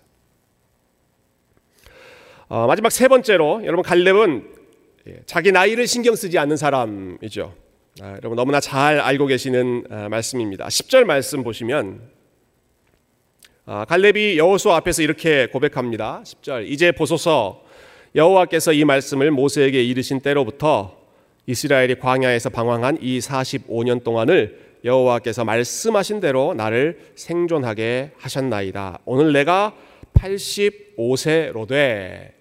어, 2.47 2.67
마지막 2.67 2.89
세 2.91 3.07
번째로 3.07 3.61
여러분 3.65 3.83
갈렙은 3.83 4.53
예, 5.07 5.19
자기 5.25 5.51
나이를 5.51 5.87
신경 5.87 6.15
쓰지 6.15 6.37
않는 6.39 6.57
사람이죠. 6.57 7.53
아, 8.01 8.11
여러분 8.11 8.35
너무나 8.35 8.59
잘 8.59 8.99
알고 8.99 9.27
계시는 9.27 9.85
아, 9.89 10.09
말씀입니다. 10.09 10.67
10절 10.67 11.05
말씀 11.05 11.43
보시면 11.43 12.01
아, 12.01 12.15
갈렙이 13.65 14.37
여호수 14.37 14.71
앞에서 14.71 15.01
이렇게 15.01 15.47
고백합니다. 15.47 16.21
10절 16.23 16.69
이제 16.69 16.91
보소서 16.91 17.63
여호와께서 18.13 18.73
이 18.73 18.85
말씀을 18.85 19.31
모세에게 19.31 19.83
이르신 19.83 20.19
때로부터 20.19 20.97
이스라엘이 21.47 21.95
광야에서 21.95 22.49
방황한 22.51 22.99
이 23.01 23.19
45년 23.19 24.03
동안을 24.03 24.75
여호와께서 24.83 25.43
말씀하신 25.45 26.19
대로 26.19 26.53
나를 26.53 26.99
생존하게 27.15 28.11
하셨나이다. 28.17 28.99
오늘 29.05 29.33
내가 29.33 29.75
85세로 30.13 31.67
돼. 31.67 32.35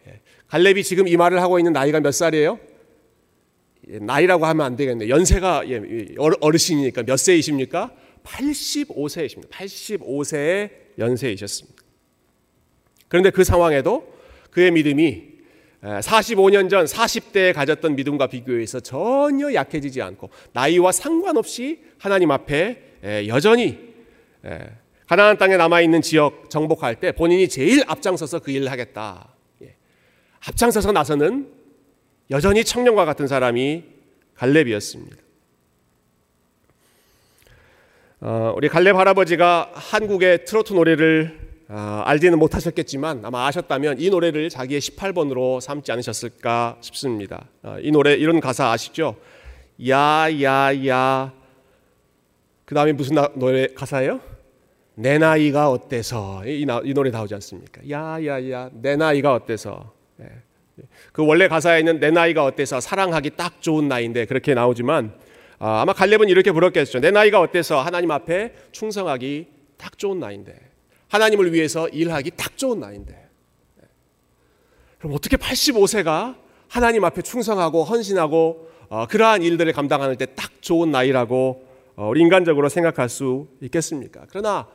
갈렙이 0.48 0.84
지금 0.84 1.08
이 1.08 1.16
말을 1.16 1.40
하고 1.40 1.58
있는 1.58 1.72
나이가 1.72 2.00
몇 2.00 2.12
살이에요? 2.12 2.58
예, 3.88 3.98
나이라고 3.98 4.44
하면 4.44 4.66
안 4.66 4.76
되겠네. 4.76 5.08
연세가 5.08 5.64
예, 5.68 5.80
어르신이니까 6.18 7.02
몇 7.04 7.16
세이십니까? 7.16 7.92
85세이십니다. 8.22 9.48
85세의 9.48 10.83
연세이셨습니다. 10.98 11.82
그런데 13.08 13.30
그 13.30 13.44
상황에도 13.44 14.12
그의 14.50 14.70
믿음이 14.70 15.34
45년 15.82 16.70
전 16.70 16.86
40대에 16.86 17.52
가졌던 17.52 17.94
믿음과 17.96 18.28
비교해서 18.28 18.80
전혀 18.80 19.52
약해지지 19.52 20.00
않고 20.00 20.30
나이와 20.52 20.92
상관없이 20.92 21.80
하나님 21.98 22.30
앞에 22.30 22.82
여전히 23.26 23.94
가나안 25.06 25.36
땅에 25.36 25.56
남아 25.56 25.82
있는 25.82 26.00
지역 26.00 26.48
정복할 26.48 26.98
때 26.98 27.12
본인이 27.12 27.48
제일 27.48 27.84
앞장서서 27.86 28.38
그 28.38 28.50
일을 28.50 28.70
하겠다. 28.70 29.28
예. 29.62 29.74
앞장서서 30.48 30.92
나서는 30.92 31.52
여전히 32.30 32.64
청년과 32.64 33.04
같은 33.04 33.26
사람이 33.26 33.84
갈렙이었습니다. 34.34 35.16
어, 38.13 38.13
우리 38.56 38.70
갈렙 38.70 38.96
할아버지가 38.96 39.72
한국의 39.74 40.46
트로트 40.46 40.72
노래를 40.72 41.38
아, 41.68 42.02
알지는 42.06 42.38
못하셨겠지만 42.38 43.20
아마 43.22 43.46
아셨다면 43.46 44.00
이 44.00 44.08
노래를 44.08 44.48
자기의 44.48 44.80
18번으로 44.80 45.60
삼지 45.60 45.92
않으셨을까 45.92 46.78
싶습니다. 46.80 47.48
아, 47.62 47.76
이 47.82 47.90
노래 47.90 48.14
이런 48.14 48.40
가사 48.40 48.70
아시죠? 48.70 49.16
야야야 49.86 51.34
그 52.64 52.74
다음에 52.74 52.94
무슨 52.94 53.16
나, 53.16 53.28
노래 53.34 53.66
가사예요? 53.66 54.20
내 54.94 55.18
나이가 55.18 55.68
어때서 55.68 56.46
이, 56.46 56.62
이, 56.62 56.94
노래 56.94 57.10
나오지 57.10 57.34
않습니까? 57.34 57.82
야야야 57.90 58.70
내 58.72 58.96
나이가 58.96 59.34
어때서 59.34 59.92
네. 60.16 60.28
그 61.12 61.26
원래 61.26 61.46
가사에 61.46 61.80
있는 61.80 62.00
내 62.00 62.10
나이가 62.10 62.44
어때서 62.44 62.80
사랑하기 62.80 63.30
딱 63.36 63.60
좋은 63.60 63.86
나이인데 63.86 64.24
그렇게 64.24 64.54
나오지만 64.54 65.12
아, 65.58 65.82
아마 65.82 65.92
갈렙은 65.92 66.28
이렇게 66.28 66.52
불었겠죠. 66.52 67.00
내 67.00 67.10
나이가 67.10 67.40
어때서 67.40 67.80
하나님 67.80 68.10
앞에 68.10 68.54
충성하기 68.72 69.46
딱 69.76 69.98
좋은 69.98 70.18
나이인데 70.18 70.58
하나님을 71.08 71.52
위해서 71.52 71.88
일하기 71.88 72.32
딱 72.36 72.56
좋은 72.56 72.80
나이인데. 72.80 73.28
그럼 74.98 75.14
어떻게 75.14 75.36
85세가 75.36 76.36
하나님 76.68 77.04
앞에 77.04 77.22
충성하고 77.22 77.84
헌신하고 77.84 78.70
어, 78.88 79.06
그러한 79.06 79.42
일들을 79.42 79.72
감당하는 79.72 80.16
때 80.16 80.26
딱 80.26 80.50
좋은 80.60 80.90
나이라고 80.90 81.68
어, 81.96 82.08
우리 82.08 82.20
인간적으로 82.20 82.68
생각할 82.68 83.08
수 83.08 83.46
있겠습니까? 83.60 84.26
그러나 84.30 84.66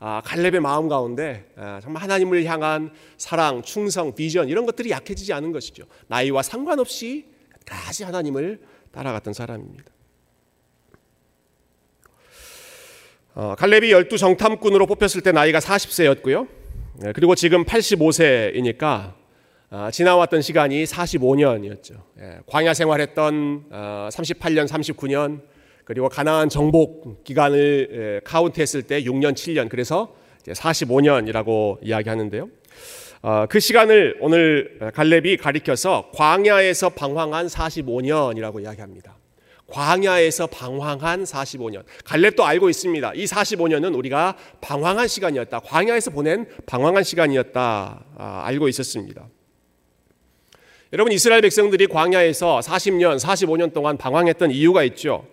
아, 0.00 0.20
갈렙의 0.24 0.60
마음 0.60 0.88
가운데 0.88 1.50
아, 1.56 1.80
정말 1.82 2.02
하나님을 2.02 2.44
향한 2.44 2.90
사랑, 3.16 3.62
충성, 3.62 4.14
비전 4.14 4.48
이런 4.48 4.66
것들이 4.66 4.90
약해지지 4.90 5.32
않은 5.32 5.52
것이죠. 5.52 5.84
나이와 6.08 6.42
상관없이 6.42 7.26
끝까지 7.50 8.04
하나님을 8.04 8.60
따라갔던 8.90 9.32
사람입니다. 9.34 9.93
어, 13.36 13.56
갈렙이 13.56 13.90
열두 13.90 14.16
정탐꾼으로 14.16 14.86
뽑혔을 14.86 15.20
때 15.20 15.32
나이가 15.32 15.58
40세였고요. 15.58 16.46
그리고 17.14 17.34
지금 17.34 17.64
85세이니까 17.64 19.14
아, 19.70 19.90
지나왔던 19.90 20.40
시간이 20.40 20.84
45년이었죠. 20.84 21.94
예, 22.20 22.38
광야 22.46 22.74
생활했던 22.74 23.64
38년, 23.70 24.68
39년 24.68 25.40
그리고 25.84 26.08
가나안 26.08 26.48
정복 26.48 27.24
기간을 27.24 27.88
예, 27.90 28.20
카운트했을 28.22 28.84
때 28.84 29.02
6년, 29.02 29.32
7년 29.32 29.68
그래서 29.68 30.14
45년이라고 30.46 31.78
이야기하는데요. 31.82 32.48
아, 33.22 33.46
그 33.46 33.58
시간을 33.58 34.18
오늘 34.20 34.78
갈렙이 34.94 35.38
가리켜서 35.38 36.10
광야에서 36.14 36.90
방황한 36.90 37.48
45년이라고 37.48 38.62
이야기합니다. 38.62 39.16
광야에서 39.68 40.46
방황한 40.48 41.24
45년. 41.24 41.84
갈렙도 42.04 42.44
알고 42.44 42.68
있습니다. 42.68 43.12
이 43.14 43.24
45년은 43.24 43.96
우리가 43.96 44.36
방황한 44.60 45.08
시간이었다. 45.08 45.60
광야에서 45.60 46.10
보낸 46.10 46.46
방황한 46.66 47.02
시간이었다. 47.02 48.04
아, 48.16 48.42
알고 48.44 48.68
있었습니다. 48.68 49.26
여러분 50.92 51.12
이스라엘 51.12 51.40
백성들이 51.40 51.86
광야에서 51.88 52.60
40년, 52.60 53.18
45년 53.18 53.72
동안 53.72 53.96
방황했던 53.96 54.50
이유가 54.50 54.84
있죠. 54.84 55.26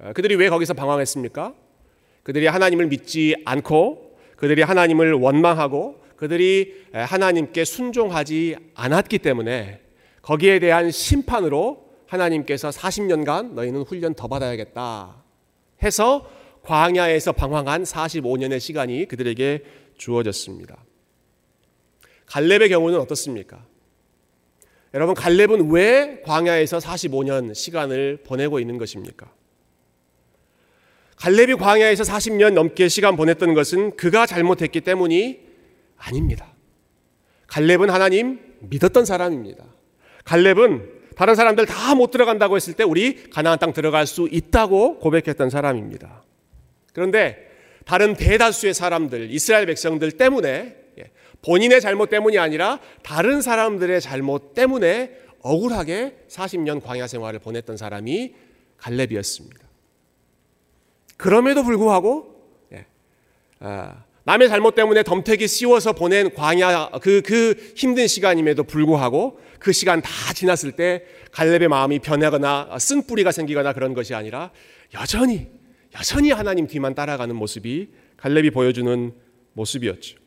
아, 0.00 0.12
그들이 0.12 0.36
왜 0.36 0.48
거기서 0.48 0.74
방황했습니까? 0.74 1.54
그들이 2.22 2.46
하나님을 2.46 2.86
믿지 2.86 3.34
않고 3.44 4.16
그들이 4.36 4.62
하나님을 4.62 5.12
원망하고 5.12 6.02
그들이 6.16 6.84
하나님께 6.92 7.64
순종하지 7.64 8.56
않았기 8.74 9.18
때문에 9.18 9.80
거기에 10.22 10.58
대한 10.58 10.90
심판으로 10.90 11.83
하나님께서 12.06 12.70
40년간 12.70 13.52
너희는 13.52 13.82
훈련 13.82 14.14
더 14.14 14.28
받아야겠다 14.28 15.22
해서 15.82 16.30
광야에서 16.62 17.32
방황한 17.32 17.82
45년의 17.82 18.60
시간이 18.60 19.06
그들에게 19.06 19.64
주어졌습니다. 19.98 20.84
갈렙의 22.26 22.70
경우는 22.70 22.98
어떻습니까? 22.98 23.64
여러분 24.94 25.14
갈렙은 25.14 25.70
왜 25.70 26.22
광야에서 26.24 26.78
45년 26.78 27.54
시간을 27.54 28.18
보내고 28.24 28.60
있는 28.60 28.78
것입니까? 28.78 29.30
갈렙이 31.16 31.54
광야에서 31.54 32.04
40년 32.04 32.54
넘게 32.54 32.88
시간 32.88 33.16
보냈던 33.16 33.54
것은 33.54 33.96
그가 33.96 34.26
잘못했기 34.26 34.80
때문이 34.80 35.40
아닙니다. 35.96 36.52
갈렙은 37.46 37.90
하나님 37.90 38.40
믿었던 38.60 39.04
사람입니다. 39.04 39.64
갈렙은 40.24 40.93
다른 41.16 41.34
사람들 41.34 41.66
다 41.66 41.94
못 41.94 42.10
들어간다고 42.10 42.56
했을 42.56 42.74
때 42.74 42.82
우리 42.82 43.30
가나안 43.30 43.58
땅 43.58 43.72
들어갈 43.72 44.06
수 44.06 44.28
있다고 44.30 44.98
고백했던 44.98 45.50
사람입니다. 45.50 46.22
그런데 46.92 47.50
다른 47.84 48.14
대다수의 48.14 48.74
사람들, 48.74 49.30
이스라엘 49.30 49.66
백성들 49.66 50.12
때문에 50.12 50.76
본인의 51.42 51.80
잘못 51.82 52.08
때문이 52.08 52.38
아니라 52.38 52.80
다른 53.02 53.42
사람들의 53.42 54.00
잘못 54.00 54.54
때문에 54.54 55.18
억울하게 55.40 56.24
40년 56.28 56.82
광야 56.82 57.06
생활을 57.06 57.38
보냈던 57.38 57.76
사람이 57.76 58.34
갈렙이었습니다. 58.78 59.58
그럼에도 61.18 61.62
불구하고 61.62 62.34
예, 62.72 62.86
아, 63.60 64.04
남의 64.24 64.48
잘못 64.48 64.74
때문에 64.74 65.02
덤태기 65.02 65.46
씌워서 65.46 65.92
보낸 65.92 66.32
광야 66.32 66.90
그, 67.02 67.20
그 67.22 67.54
힘든 67.76 68.06
시간임에도 68.06 68.64
불구하고 68.64 69.38
그 69.58 69.72
시간 69.72 70.00
다 70.00 70.10
지났을 70.32 70.72
때 70.72 71.04
갈렙의 71.32 71.68
마음이 71.68 71.98
변하거나 71.98 72.76
쓴 72.78 73.06
뿌리가 73.06 73.32
생기거나 73.32 73.72
그런 73.74 73.94
것이 73.94 74.14
아니라 74.14 74.50
여전히 74.94 75.48
여전히 75.96 76.30
하나님 76.30 76.66
뒤만 76.66 76.94
따라가는 76.94 77.36
모습이 77.36 77.88
갈렙이 78.16 78.50
보여주는 78.50 79.12
모습이었죠. 79.52 80.18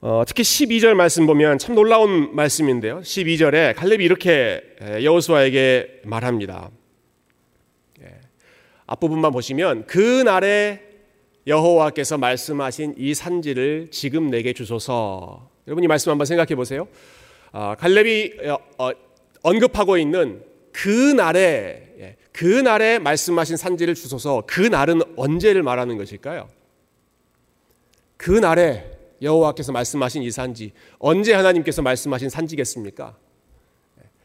어, 0.00 0.22
특히 0.26 0.42
12절 0.42 0.94
말씀 0.94 1.26
보면 1.26 1.58
참 1.58 1.74
놀라운 1.74 2.34
말씀인데요. 2.34 3.00
12절에 3.00 3.74
갈렙이 3.74 4.04
이렇게 4.04 4.62
여호수아에게 5.02 6.02
말합니다. 6.04 6.70
예. 8.88 8.92
앞부분만 8.92 9.32
보시면 9.32 9.86
그 9.86 10.22
날에 10.22 10.82
여호와께서 11.46 12.18
말씀하신 12.18 12.94
이 12.98 13.14
산지를 13.14 13.88
지금 13.90 14.30
내게 14.30 14.52
주소서. 14.52 15.48
여러분 15.66 15.84
이 15.84 15.86
말씀 15.86 16.10
한번 16.10 16.26
생각해 16.26 16.54
보세요. 16.54 16.88
아, 17.52 17.74
갈렙이 17.76 18.32
어, 18.46 18.58
어, 18.78 18.90
언급하고 19.42 19.96
있는 19.96 20.42
그 20.72 21.12
날에 21.12 21.94
예, 21.98 22.16
그 22.32 22.44
날에 22.44 22.98
말씀하신 22.98 23.56
산지를 23.56 23.94
주소서. 23.94 24.42
그 24.46 24.60
날은 24.60 25.00
언제를 25.16 25.62
말하는 25.62 25.96
것일까요? 25.96 26.48
그 28.16 28.30
날에 28.30 28.98
여호와께서 29.22 29.72
말씀하신 29.72 30.22
이 30.22 30.30
산지 30.30 30.72
언제 30.98 31.34
하나님께서 31.34 31.82
말씀하신 31.82 32.28
산지겠습니까? 32.28 33.16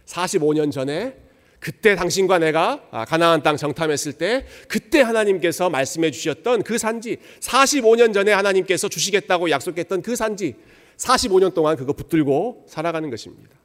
45년 0.06 0.71
전에 0.71 1.15
그때 1.63 1.95
당신과 1.95 2.39
내가 2.39 2.86
아, 2.91 3.06
가나안 3.06 3.41
땅 3.41 3.56
정탐했을 3.56 4.12
때 4.12 4.45
그때 4.67 4.99
하나님께서 4.99 5.69
말씀해 5.69 6.12
주셨던 6.12 6.63
그 6.63 6.78
산지 6.78 7.19
45년 7.39 8.13
전에 8.13 8.34
하나님께서 8.34 8.89
주시겠다고 8.89 9.49
약속했던 9.49 10.02
그 10.02 10.17
산지 10.17 10.58
45년 10.97 11.54
동안 11.54 11.78
그거 11.78 11.93
붙들고 11.93 12.65
살아가는 12.67 13.10
것입니다. 13.10 13.56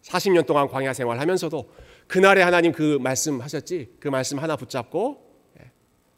40년 0.00 0.46
동안 0.46 0.66
광야 0.66 0.94
생활하면서도 0.94 1.70
그날에 2.06 2.40
하나님 2.40 2.72
그 2.72 2.96
말씀하셨지 3.02 3.96
그 4.00 4.08
말씀 4.08 4.38
하나 4.38 4.56
붙잡고 4.56 5.20
예, 5.60 5.70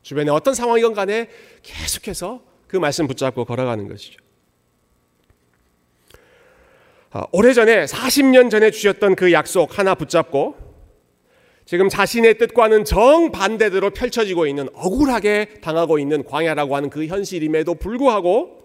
주변에 0.03 0.31
어떤 0.31 0.55
상황이건 0.55 0.95
간에 0.95 1.29
계속해서 1.65 2.45
그 2.69 2.77
말씀 2.77 3.09
붙잡고 3.09 3.45
걸어가는 3.45 3.89
것이죠. 3.89 4.21
아, 7.11 7.25
오래전에 7.33 7.87
40년 7.87 8.53
전에 8.53 8.71
주셨던 8.71 9.17
그 9.17 9.33
약속 9.33 9.81
하나 9.81 9.97
붙잡고 9.97 10.64
지금 11.65 11.89
자신의 11.89 12.37
뜻과는 12.37 12.85
정반대대로 12.85 13.91
펼쳐지고 13.91 14.47
있는 14.47 14.69
억울하게 14.75 15.55
당하고 15.63 15.99
있는 15.99 16.23
광야라고 16.23 16.77
하는 16.77 16.91
그 16.91 17.07
현실임에도 17.07 17.75
불구하고 17.77 18.63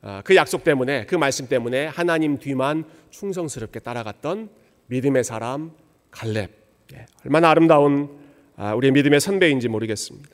아, 0.00 0.22
그 0.24 0.36
약속 0.36 0.64
때문에 0.64 1.04
그 1.06 1.16
말씀 1.16 1.48
때문에 1.48 1.86
하나님 1.86 2.38
뒤만 2.38 2.84
충성스럽게 3.10 3.80
따라갔던 3.80 4.48
믿음의 4.86 5.24
사람 5.24 5.72
갈렙 6.10 6.50
예, 6.94 7.06
얼마나 7.24 7.50
아름다운 7.50 8.08
아, 8.56 8.74
우리의 8.74 8.92
믿음의 8.92 9.20
선배인지 9.20 9.68
모르겠습니다. 9.68 10.30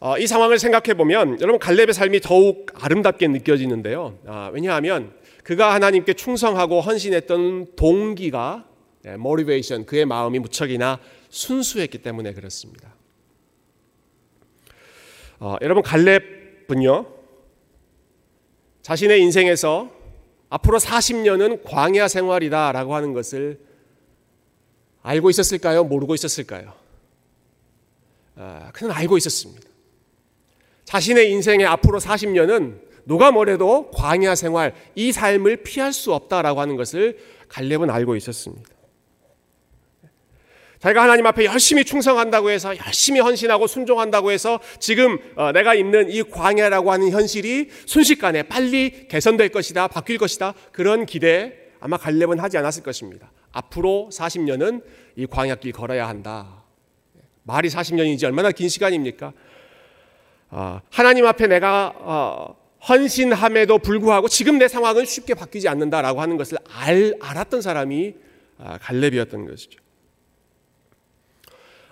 어, 0.00 0.18
이 0.18 0.26
상황을 0.26 0.58
생각해 0.58 0.94
보면 0.94 1.40
여러분 1.40 1.58
갈렙의 1.58 1.92
삶이 1.92 2.20
더욱 2.20 2.66
아름답게 2.74 3.28
느껴지는데요. 3.28 4.18
아, 4.26 4.50
왜냐하면 4.52 5.12
그가 5.42 5.74
하나님께 5.74 6.14
충성하고 6.14 6.80
헌신했던 6.80 7.76
동기가 7.76 8.64
모티베이션 9.18 9.80
네, 9.80 9.86
그의 9.86 10.06
마음이 10.06 10.38
무척이나 10.38 10.98
순수했기 11.28 11.98
때문에 11.98 12.32
그렇습니다. 12.32 12.94
어, 15.38 15.56
여러분 15.60 15.82
갈렙은요 15.82 17.06
자신의 18.82 19.20
인생에서 19.20 19.90
앞으로 20.48 20.78
40년은 20.78 21.62
광야 21.64 22.08
생활이다라고 22.08 22.94
하는 22.94 23.12
것을 23.12 23.58
알고 25.02 25.30
있었을까요? 25.30 25.84
모르고 25.84 26.14
있었을까요? 26.14 26.72
아, 28.36 28.70
그는 28.72 28.92
알고 28.92 29.16
있었습니다. 29.18 29.68
자신의 30.84 31.30
인생의 31.32 31.66
앞으로 31.66 31.98
40년은 32.00 32.80
누가 33.06 33.30
뭐래도 33.30 33.90
광야 33.90 34.34
생활, 34.34 34.74
이 34.94 35.12
삶을 35.12 35.58
피할 35.58 35.92
수 35.92 36.14
없다라고 36.14 36.60
하는 36.60 36.76
것을 36.76 37.18
갈렙은 37.48 37.90
알고 37.90 38.16
있었습니다. 38.16 38.70
자기가 40.84 41.02
하나님 41.02 41.24
앞에 41.26 41.46
열심히 41.46 41.82
충성한다고 41.82 42.50
해서 42.50 42.76
열심히 42.76 43.18
헌신하고 43.18 43.66
순종한다고 43.66 44.30
해서 44.30 44.60
지금 44.78 45.18
어, 45.34 45.50
내가 45.50 45.74
있는 45.74 46.10
이 46.10 46.22
광야라고 46.22 46.92
하는 46.92 47.10
현실이 47.10 47.70
순식간에 47.86 48.42
빨리 48.42 49.08
개선될 49.08 49.48
것이다, 49.48 49.88
바뀔 49.88 50.18
것이다 50.18 50.52
그런 50.72 51.06
기대 51.06 51.54
아마 51.80 51.96
갈렙은 51.96 52.38
하지 52.38 52.58
않았을 52.58 52.82
것입니다. 52.82 53.32
앞으로 53.52 54.10
40년은 54.12 54.82
이 55.16 55.26
광야길 55.26 55.72
걸어야 55.72 56.06
한다. 56.06 56.62
말이 57.44 57.70
40년이지 57.70 58.24
얼마나 58.24 58.50
긴 58.50 58.68
시간입니까? 58.68 59.32
어, 60.50 60.82
하나님 60.90 61.26
앞에 61.26 61.46
내가 61.46 61.94
어, 61.96 62.56
헌신함에도 62.86 63.78
불구하고 63.78 64.28
지금 64.28 64.58
내 64.58 64.68
상황은 64.68 65.06
쉽게 65.06 65.32
바뀌지 65.32 65.66
않는다라고 65.66 66.20
하는 66.20 66.36
것을 66.36 66.58
알, 66.70 67.14
알았던 67.22 67.62
사람이 67.62 68.14
아, 68.58 68.76
갈렙이었던 68.82 69.46
것이죠. 69.46 69.83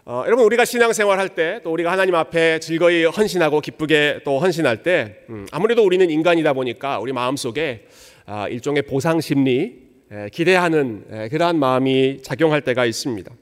어, 0.04 0.24
여러분 0.26 0.44
우리가 0.46 0.64
신앙생활 0.64 1.18
할 1.18 1.28
때 1.28 1.60
또 1.62 1.72
우리가 1.72 1.92
하나님 1.92 2.14
앞에 2.16 2.58
즐거이 2.58 3.04
헌신하고 3.04 3.60
기쁘게 3.60 4.20
또 4.24 4.38
헌신할 4.40 4.82
때 4.82 5.18
음, 5.30 5.46
아무래도 5.52 5.84
우리는 5.84 6.08
인간이다 6.10 6.52
보니까 6.54 6.98
우리 6.98 7.12
마음 7.12 7.36
속에 7.36 7.86
아, 8.26 8.48
일종의 8.48 8.82
보상 8.82 9.20
심리 9.20 9.82
에, 10.10 10.28
기대하는 10.30 11.04
에, 11.10 11.28
그러한 11.28 11.58
마음이 11.58 12.22
작용할 12.22 12.62
때가 12.62 12.84
있습니다. 12.84 13.32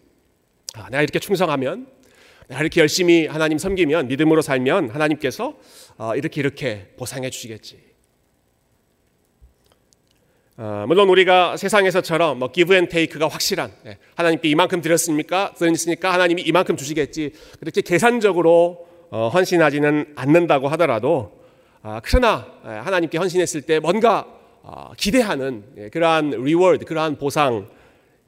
아, 0.75 0.89
내가 0.91 1.03
이렇게 1.03 1.19
충성하면 1.19 1.87
내가 2.49 2.61
이렇게 2.61 2.81
열심히 2.81 3.27
하나님 3.27 3.57
섬기면 3.59 4.09
믿음으로 4.09 4.43
살면 4.43 4.91
하나님께서 4.91 5.57
어, 5.97 6.15
이렇게 6.15 6.41
이렇게 6.41 6.89
보상해 6.99 7.31
주시겠지. 7.31 7.90
어, 10.63 10.85
물론 10.87 11.09
우리가 11.09 11.57
세상에서처럼 11.57 12.39
뭐 12.39 12.53
give 12.53 12.75
and 12.75 12.87
take가 12.87 13.29
확실한 13.29 13.73
예, 13.87 13.97
하나님께 14.15 14.51
이만큼 14.51 14.83
드렸습니까? 14.83 15.55
드렸으니까 15.57 16.13
하나님이 16.13 16.43
이만큼 16.43 16.77
주시겠지. 16.77 17.33
그렇게 17.59 17.81
계산적으로 17.81 18.87
어, 19.09 19.31
헌신하지는 19.33 20.13
않는다고 20.17 20.69
하더라도 20.69 21.41
아, 21.81 22.03
그러나 22.05 22.47
예, 22.67 22.69
하나님께 22.69 23.17
헌신했을 23.17 23.63
때 23.63 23.79
뭔가 23.79 24.27
어, 24.63 24.91
기대하는 24.99 25.65
예, 25.79 25.89
그러한 25.89 26.29
reward, 26.29 26.85
그러한 26.85 27.17
보상 27.17 27.67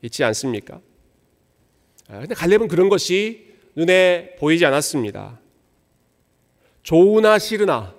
있지 0.01 0.25
않습니까? 0.25 0.81
아, 2.09 2.21
근데 2.21 2.35
갈렙은 2.35 2.69
그런 2.69 2.89
것이 2.89 3.47
눈에 3.77 4.37
보이지 4.39 4.65
않았습니다. 4.65 5.39
좋으나 6.83 7.39
싫으나 7.39 7.95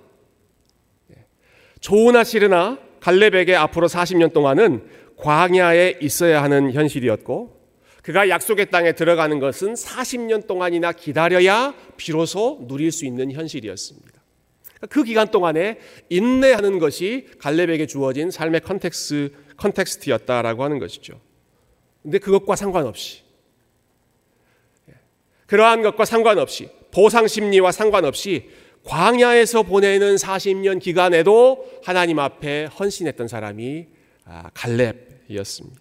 좋으나 1.78 2.24
싫으나 2.24 2.83
갈렙에게 3.04 3.54
앞으로 3.54 3.86
40년 3.86 4.32
동안은 4.32 4.82
광야에 5.18 5.98
있어야 6.00 6.42
하는 6.42 6.72
현실이었고 6.72 7.54
그가 8.02 8.30
약속의 8.30 8.70
땅에 8.70 8.92
들어가는 8.92 9.38
것은 9.40 9.74
40년 9.74 10.46
동안이나 10.46 10.92
기다려야 10.92 11.74
비로소 11.98 12.64
누릴 12.66 12.90
수 12.92 13.04
있는 13.04 13.30
현실이었습니다. 13.30 14.22
그 14.88 15.04
기간 15.04 15.28
동안에 15.28 15.78
인내하는 16.08 16.78
것이 16.78 17.28
갈렙에게 17.40 17.86
주어진 17.86 18.30
삶의 18.30 18.62
context 18.62 19.32
context였다라고 19.58 20.64
하는 20.64 20.78
것이죠. 20.78 21.20
근데 22.02 22.18
그것과 22.18 22.56
상관없이 22.56 23.22
그러한 25.46 25.82
것과 25.82 26.06
상관없이 26.06 26.70
보상 26.90 27.28
심리와 27.28 27.70
상관없이 27.70 28.50
광야에서 28.84 29.62
보내는 29.62 30.16
40년 30.16 30.80
기간에도 30.80 31.64
하나님 31.82 32.18
앞에 32.18 32.66
헌신했던 32.66 33.28
사람이 33.28 33.86
아, 34.26 34.50
갈렙이었습니다. 34.54 35.80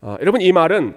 어, 0.00 0.16
여러분 0.20 0.40
이 0.40 0.52
말은 0.52 0.94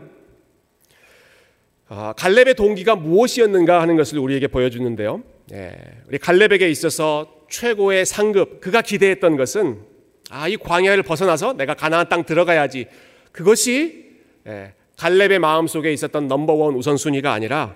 어, 1.90 2.14
갈렙의 2.16 2.56
동기가 2.56 2.96
무엇이었는가 2.96 3.82
하는 3.82 3.96
것을 3.96 4.18
우리에게 4.20 4.48
보여주는데요. 4.48 5.24
예, 5.52 5.76
우리 6.08 6.18
갈렙에게 6.18 6.70
있어서 6.70 7.46
최고의 7.50 8.06
상급 8.06 8.62
그가 8.62 8.82
기대했던 8.82 9.36
것은 9.36 9.82
아, 10.30 10.48
이 10.48 10.56
광야를 10.56 11.04
벗어나서 11.04 11.54
내가 11.54 11.74
가나안 11.74 12.08
땅 12.10 12.24
들어가야지. 12.24 12.88
그것이 13.32 14.06
예, 14.48 14.74
갈렙의 14.98 15.40
마음 15.40 15.68
속에 15.68 15.92
있었던 15.92 16.28
넘버원 16.28 16.76
우선순위가 16.76 17.34
아니라 17.34 17.76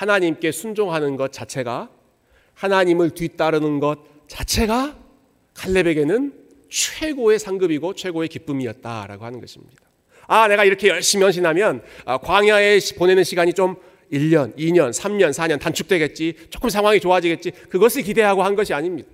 하나님께 0.00 0.50
순종하는 0.50 1.16
것 1.16 1.30
자체가 1.30 1.90
하나님을 2.54 3.10
뒤따르는 3.10 3.80
것 3.80 3.98
자체가 4.28 4.96
칼렙에게는 5.52 6.32
최고의 6.70 7.38
상급이고 7.38 7.92
최고의 7.94 8.28
기쁨이었다라고 8.28 9.26
하는 9.26 9.42
것입니다. 9.42 9.82
아, 10.26 10.48
내가 10.48 10.64
이렇게 10.64 10.88
열심히 10.88 11.24
헌신하면 11.24 11.82
아, 12.06 12.16
광야에 12.16 12.80
보내는 12.96 13.24
시간이 13.24 13.52
좀 13.52 13.76
1년, 14.10 14.56
2년, 14.56 14.90
3년, 14.90 15.32
4년 15.32 15.60
단축되겠지. 15.60 16.46
조금 16.48 16.70
상황이 16.70 16.98
좋아지겠지. 16.98 17.50
그것을 17.68 18.02
기대하고 18.02 18.42
한 18.42 18.54
것이 18.54 18.72
아닙니다. 18.72 19.10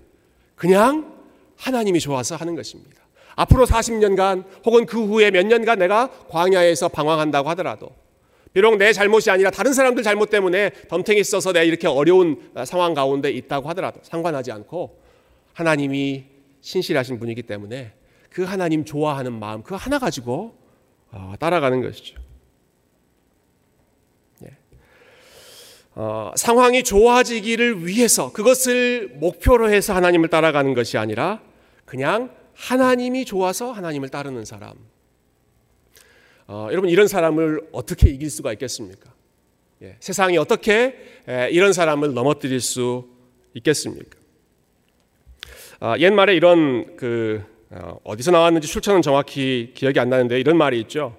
그냥 0.55 1.16
하나님이 1.57 1.99
좋아서 1.99 2.37
하는 2.37 2.55
것입니다. 2.55 3.03
앞으로 3.35 3.66
40년간 3.66 4.44
혹은 4.64 4.87
그 4.87 5.05
후에 5.05 5.33
몇 5.33 5.44
년간 5.46 5.81
내가 5.81 6.11
광야에서 6.29 6.90
방황한다고 6.90 7.49
하더라도 7.51 7.90
비록 8.56 8.78
내 8.78 8.90
잘못이 8.94 9.30
아니라 9.30 9.50
다른 9.50 9.74
사람들 9.74 10.02
잘못 10.02 10.30
때문에 10.30 10.70
덤탱이 10.88 11.22
써서 11.24 11.52
내가 11.52 11.62
이렇게 11.62 11.86
어려운 11.86 12.40
상황 12.64 12.94
가운데 12.94 13.30
있다고 13.30 13.68
하더라도 13.68 14.00
상관하지 14.02 14.50
않고 14.50 14.98
하나님이 15.52 16.24
신실하신 16.62 17.18
분이기 17.18 17.42
때문에 17.42 17.92
그 18.30 18.44
하나님 18.44 18.86
좋아하는 18.86 19.34
마음 19.34 19.62
그 19.62 19.74
하나 19.74 19.98
가지고 19.98 20.56
어, 21.10 21.34
따라가는 21.38 21.82
것이죠. 21.82 22.18
예. 24.46 24.56
어, 25.94 26.32
상황이 26.34 26.82
좋아지기를 26.82 27.86
위해서 27.86 28.32
그것을 28.32 29.16
목표로 29.16 29.70
해서 29.70 29.92
하나님을 29.92 30.30
따라가는 30.30 30.72
것이 30.72 30.96
아니라 30.96 31.42
그냥 31.84 32.34
하나님이 32.54 33.26
좋아서 33.26 33.72
하나님을 33.72 34.08
따르는 34.08 34.46
사람. 34.46 34.95
어, 36.48 36.68
여러분 36.70 36.90
이런 36.90 37.09
사람을 37.09 37.68
어떻게 37.72 38.09
이길 38.11 38.30
수가 38.30 38.52
있겠습니까? 38.52 39.12
예, 39.82 39.96
세상이 40.00 40.38
어떻게 40.38 40.96
에, 41.28 41.50
이런 41.50 41.72
사람을 41.72 42.14
넘어뜨릴 42.14 42.61
수 42.61 43.09
있겠습니까? 43.54 44.18
아, 45.80 45.98
옛말에 45.98 46.35
이런 46.35 46.96
그 46.96 47.44
어, 47.70 48.16
디서 48.16 48.30
나왔는지 48.30 48.68
출처는 48.68 49.02
정확히 49.02 49.72
기억이 49.74 49.98
안 49.98 50.09
나는데 50.09 50.38
이런 50.38 50.56
말이 50.56 50.80
있죠. 50.82 51.16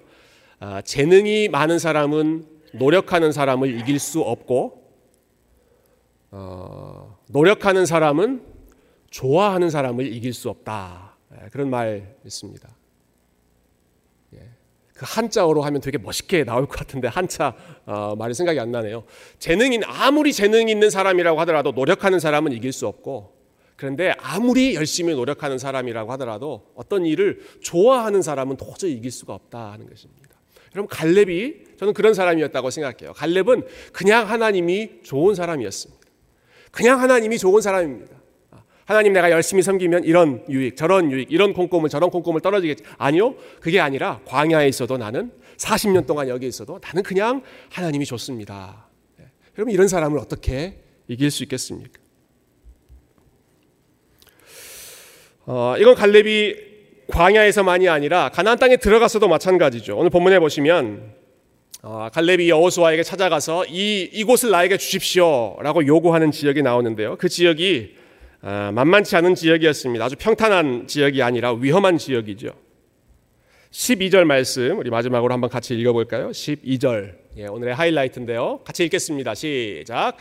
아, 0.60 0.80
재능이 0.80 1.48
많은 1.48 1.78
사람은 1.78 2.46
노력하는 2.72 3.30
사람을 3.30 3.78
이길 3.80 3.98
수 3.98 4.20
없고 4.20 4.82
어, 6.30 7.18
노력하는 7.28 7.86
사람은 7.86 8.42
좋아하는 9.10 9.70
사람을 9.70 10.10
이길 10.12 10.32
수 10.32 10.48
없다. 10.48 11.16
예, 11.34 11.48
그런 11.50 11.68
말 11.68 12.16
있습니다. 12.24 12.77
그 14.98 15.04
한자어로 15.06 15.62
하면 15.62 15.80
되게 15.80 15.96
멋있게 15.96 16.42
나올 16.42 16.66
것 16.66 16.76
같은데 16.76 17.06
한자 17.06 17.54
어, 17.86 18.16
말이 18.18 18.34
생각이 18.34 18.58
안 18.58 18.72
나네요. 18.72 19.04
재능인 19.38 19.82
아무리 19.84 20.32
재능 20.32 20.68
있는 20.68 20.90
사람이라고 20.90 21.38
하더라도 21.42 21.70
노력하는 21.70 22.18
사람은 22.18 22.50
이길 22.52 22.72
수 22.72 22.88
없고 22.88 23.32
그런데 23.76 24.12
아무리 24.18 24.74
열심히 24.74 25.14
노력하는 25.14 25.56
사람이라고 25.56 26.10
하더라도 26.12 26.66
어떤 26.74 27.06
일을 27.06 27.40
좋아하는 27.62 28.22
사람은 28.22 28.56
도저히 28.56 28.94
이길 28.94 29.12
수가 29.12 29.34
없다 29.34 29.70
하는 29.70 29.88
것입니다. 29.88 30.30
여러분 30.74 30.88
갈렙이 30.88 31.54
저는 31.78 31.94
그런 31.94 32.12
사람이었다고 32.12 32.70
생각해요. 32.70 33.12
갈렙은 33.12 33.66
그냥 33.92 34.28
하나님이 34.28 35.02
좋은 35.04 35.36
사람이었습니다. 35.36 36.06
그냥 36.72 37.00
하나님이 37.00 37.38
좋은 37.38 37.62
사람입니다. 37.62 38.17
하나님 38.88 39.12
내가 39.12 39.30
열심히 39.30 39.62
섬기면 39.62 40.04
이런 40.04 40.42
유익, 40.48 40.74
저런 40.74 41.12
유익, 41.12 41.30
이런 41.30 41.52
콩고물, 41.52 41.90
저런 41.90 42.08
콩고물 42.08 42.40
떨어지겠지. 42.40 42.84
아니요. 42.96 43.34
그게 43.60 43.80
아니라 43.80 44.18
광야에 44.24 44.66
있어도 44.66 44.96
나는 44.96 45.30
40년 45.58 46.06
동안 46.06 46.30
여기 46.30 46.46
있어도 46.46 46.80
나는 46.82 47.02
그냥 47.02 47.42
하나님이 47.70 48.06
좋습니다. 48.06 48.86
네. 49.18 49.26
여러분 49.58 49.74
이런 49.74 49.88
사람을 49.88 50.18
어떻게 50.18 50.78
이길 51.06 51.30
수 51.30 51.42
있겠습니까? 51.42 52.00
어, 55.44 55.74
이건 55.78 55.94
갈렙이 55.94 56.54
광야에서만이 57.08 57.90
아니라 57.90 58.30
가나안 58.30 58.58
땅에 58.58 58.78
들어가서도 58.78 59.28
마찬가지죠. 59.28 59.98
오늘 59.98 60.08
본문에 60.08 60.38
보시면 60.38 61.12
어, 61.82 62.08
갈렙이 62.10 62.48
여호수아에게 62.48 63.02
찾아가서 63.02 63.66
이 63.66 64.08
이곳을 64.14 64.50
나에게 64.50 64.78
주십시오라고 64.78 65.86
요구하는 65.86 66.30
지역이 66.30 66.62
나오는데요. 66.62 67.16
그 67.18 67.28
지역이 67.28 67.98
아, 67.98 68.07
만만치 68.40 69.16
않은 69.16 69.34
지역이었습니다. 69.34 70.04
아주 70.04 70.16
평탄한 70.16 70.86
지역이 70.86 71.22
아니라 71.22 71.52
위험한 71.54 71.98
지역이죠. 71.98 72.50
12절 73.70 74.24
말씀 74.24 74.78
우리 74.78 74.90
마지막으로 74.90 75.32
한번 75.32 75.50
같이 75.50 75.74
읽어볼까요? 75.74 76.30
12절 76.30 77.14
예, 77.36 77.46
오늘의 77.46 77.74
하이라이트인데요. 77.74 78.60
같이 78.64 78.84
읽겠습니다. 78.84 79.34
시작. 79.34 80.16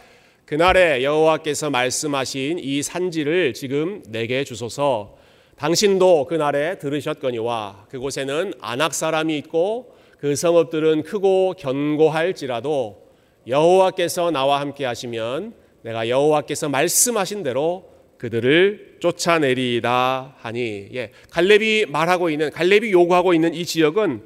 그날에 0.45 1.03
여호와께서 1.03 1.69
말씀하신 1.69 2.59
이 2.59 2.81
산지를 2.83 3.53
지금 3.53 4.03
내게 4.07 4.43
주소서. 4.43 5.17
당신도 5.57 6.25
그날에 6.25 6.77
들으셨거니와 6.77 7.87
그곳에는 7.89 8.53
안악 8.61 8.93
사람이 8.93 9.35
있고 9.39 9.95
그 10.19 10.35
성읍들은 10.35 11.03
크고 11.03 11.55
견고할지라도 11.57 13.07
여호와께서 13.47 14.29
나와 14.31 14.59
함께 14.59 14.85
하시면 14.85 15.53
내가 15.81 16.09
여호와께서 16.09 16.69
말씀하신 16.69 17.43
대로 17.43 17.89
그들을 18.17 18.97
쫓아내리다 18.99 20.35
하니 20.37 20.89
예, 20.93 21.11
갈렙이 21.31 21.85
말하고 21.87 22.29
있는 22.29 22.49
갈렙이 22.51 22.91
요구하고 22.91 23.33
있는 23.33 23.53
이 23.53 23.65
지역은 23.65 24.23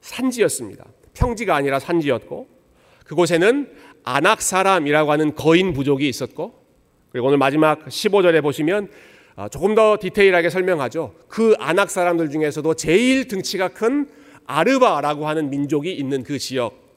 산지였습니다. 0.00 0.84
평지가 1.14 1.54
아니라 1.54 1.78
산지였고 1.78 2.48
그곳에는 3.04 3.72
아낙 4.04 4.42
사람이라고 4.42 5.12
하는 5.12 5.34
거인 5.34 5.72
부족이 5.72 6.08
있었고 6.08 6.54
그리고 7.10 7.28
오늘 7.28 7.38
마지막 7.38 7.86
15절에 7.86 8.42
보시면 8.42 8.88
아, 9.36 9.48
조금 9.48 9.74
더 9.74 9.96
디테일하게 10.00 10.50
설명하죠. 10.50 11.14
그 11.28 11.54
아낙 11.58 11.90
사람들 11.90 12.30
중에서도 12.30 12.74
제일 12.74 13.28
등치가 13.28 13.68
큰 13.68 14.08
아르바라고 14.46 15.28
하는 15.28 15.50
민족이 15.50 15.92
있는 15.92 16.24
그 16.24 16.38
지역 16.38 16.88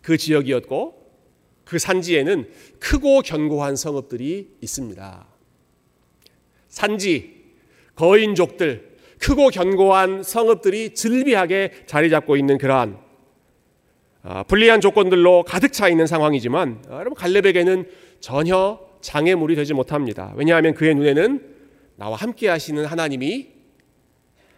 그 0.00 0.16
지역이었고 0.16 1.02
그 1.64 1.78
산지에는 1.78 2.48
크고 2.80 3.20
견고한 3.20 3.76
성읍들이 3.76 4.56
있습니다. 4.60 5.31
산지, 6.72 7.42
거인족들, 7.94 8.92
크고 9.20 9.50
견고한 9.50 10.22
성읍들이 10.22 10.94
즐비하게 10.94 11.84
자리 11.86 12.10
잡고 12.10 12.36
있는 12.36 12.58
그러한 12.58 12.98
아, 14.24 14.42
불리한 14.44 14.80
조건들로 14.80 15.44
가득 15.44 15.72
차 15.72 15.88
있는 15.88 16.06
상황이지만 16.06 16.82
아, 16.88 16.94
여러분 16.94 17.14
갈렙에게는 17.14 17.88
전혀 18.20 18.80
장애물이 19.02 19.54
되지 19.54 19.74
못합니다. 19.74 20.32
왜냐하면 20.36 20.74
그의 20.74 20.94
눈에는 20.94 21.54
나와 21.96 22.16
함께 22.16 22.48
하시는 22.48 22.84
하나님이 22.84 23.48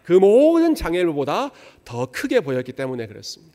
그 0.03 0.13
모든 0.13 0.73
장애물보다 0.73 1.51
더 1.83 2.05
크게 2.05 2.39
보였기 2.39 2.71
때문에 2.71 3.07
그렇습니다. 3.07 3.54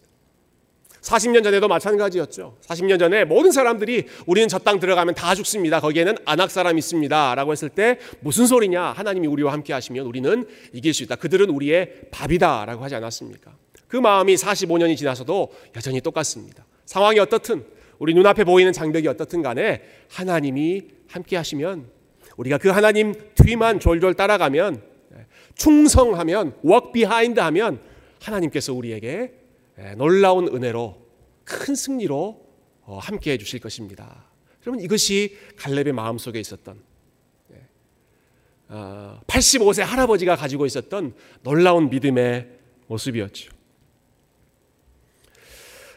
40년 1.02 1.42
전에도 1.42 1.66
마찬가지였죠. 1.68 2.56
40년 2.66 2.98
전에 2.98 3.24
모든 3.24 3.52
사람들이 3.52 4.06
우리는 4.26 4.48
저 4.48 4.58
땅 4.60 4.78
들어가면 4.78 5.14
다 5.14 5.34
죽습니다. 5.34 5.80
거기에는 5.80 6.16
안악 6.26 6.50
사람 6.50 6.76
있습니다. 6.76 7.34
라고 7.34 7.52
했을 7.52 7.70
때 7.70 7.98
무슨 8.20 8.46
소리냐? 8.46 8.82
하나님이 8.92 9.26
우리와 9.26 9.52
함께 9.52 9.72
하시면 9.72 10.04
우리는 10.04 10.46
이길 10.74 10.92
수 10.92 11.02
있다. 11.02 11.16
그들은 11.16 11.48
우리의 11.48 11.92
밥이다. 12.10 12.66
라고 12.66 12.84
하지 12.84 12.94
않았습니까? 12.96 13.52
그 13.88 13.96
마음이 13.96 14.34
45년이 14.34 14.96
지나서도 14.96 15.50
여전히 15.76 16.00
똑같습니다. 16.00 16.66
상황이 16.84 17.18
어떻든 17.18 17.64
우리 17.98 18.14
눈앞에 18.14 18.44
보이는 18.44 18.72
장벽이 18.72 19.08
어떻든 19.08 19.42
간에 19.42 19.82
하나님이 20.10 20.82
함께 21.08 21.36
하시면 21.36 21.86
우리가 22.36 22.58
그 22.58 22.68
하나님 22.68 23.14
뒤만 23.34 23.80
졸졸 23.80 24.14
따라가면 24.14 24.82
충성하면 25.54 26.54
work 26.64 26.92
behind 26.92 27.40
하면 27.40 27.80
하나님께서 28.22 28.72
우리에게 28.74 29.32
놀라운 29.96 30.48
은혜로 30.48 31.00
큰 31.44 31.74
승리로 31.74 32.46
어, 32.82 32.98
함께 32.98 33.32
해 33.32 33.38
주실 33.38 33.60
것입니다. 33.60 34.24
그러면 34.60 34.82
이것이 34.82 35.36
갈렙의 35.56 35.92
마음속에 35.92 36.38
있었던 36.40 36.80
85세 38.68 39.82
어, 39.82 39.84
할아버지가 39.84 40.36
가지고 40.36 40.66
있었던 40.66 41.14
놀라운 41.42 41.90
믿음의 41.90 42.48
모습이었죠. 42.86 43.52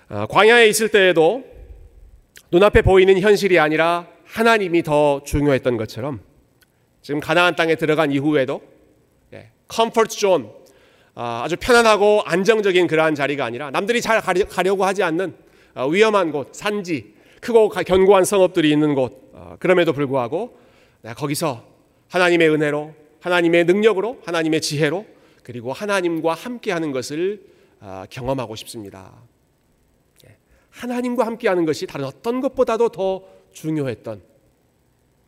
어, 0.10 0.26
광야에 0.28 0.68
있을 0.68 0.90
때에도 0.90 1.44
눈앞에 2.52 2.82
보이는 2.82 3.20
현실이 3.20 3.60
아니라 3.60 4.08
하나님이 4.26 4.84
더 4.84 5.22
중요했던 5.24 5.78
것처럼 5.78 6.22
지금 7.02 7.20
가나안 7.20 7.56
땅에 7.56 7.76
들어간 7.76 8.12
이후에도 8.12 8.62
comfort 9.68 10.16
zone 10.18 10.52
아주 11.16 11.56
편안하고 11.60 12.24
안정적인 12.26 12.88
그러한 12.88 13.16
자리가 13.16 13.46
아니라 13.46 13.70
남들이 13.72 14.02
잘 14.02 14.22
가려고 14.22 14.86
하지 14.86 15.04
않는 15.04 15.36
어, 15.76 15.88
위험한 15.88 16.32
곳, 16.32 16.50
산지, 16.54 17.14
크고 17.42 17.70
견고한 17.70 18.26
성읍들이 18.26 18.72
있는 18.72 18.94
곳. 18.96 19.32
어, 19.34 19.56
그럼에도 19.60 19.94
불구하고 19.94 20.58
거기서 21.16 21.66
하나님의 22.10 22.50
은혜로, 22.50 22.94
하나님의 23.22 23.66
능력으로, 23.66 24.22
하나님의 24.26 24.62
지혜로, 24.62 25.06
그리고 25.44 25.74
하나님과 25.74 26.34
함께하는 26.34 26.92
것을 26.92 27.42
어, 27.82 28.06
경험하고 28.10 28.56
싶습니다. 28.56 29.12
예, 30.26 30.38
하나님과 30.70 31.26
함께하는 31.26 31.66
것이 31.66 31.86
다른 31.86 32.06
어떤 32.06 32.40
것보다도 32.40 32.90
더 32.90 33.24
중요했던. 33.52 34.22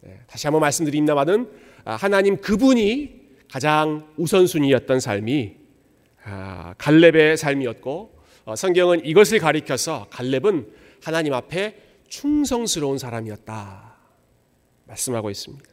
예, 0.08 0.20
다시 0.28 0.48
한번 0.48 0.62
말씀드립니다만은 0.62 1.50
아, 1.84 1.96
하나님 1.96 2.38
그분이 2.38 3.26
가장 3.52 4.08
우선순위였던 4.18 5.00
삶이 5.00 5.56
아, 5.58 5.65
갈렙의 6.78 7.38
삶이었고 7.38 8.16
어, 8.46 8.56
성경은 8.56 9.06
이것을 9.06 9.40
가리켜서 9.40 10.08
갈렙은 10.10 10.68
하나님 11.04 11.34
앞에 11.34 11.76
충성스러운 12.08 12.98
사람이었다 12.98 13.96
말씀하고 14.86 15.30
있습니다. 15.30 15.66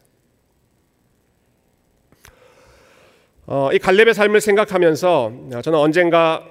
어, 3.47 3.71
이 3.73 3.79
갈렙의 3.79 4.15
삶을 4.15 4.41
생각하면서 4.41 5.33
저는 5.63 5.79
언젠가 5.79 6.49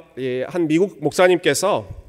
한 0.48 0.68
미국 0.68 1.02
목사님께서 1.02 2.02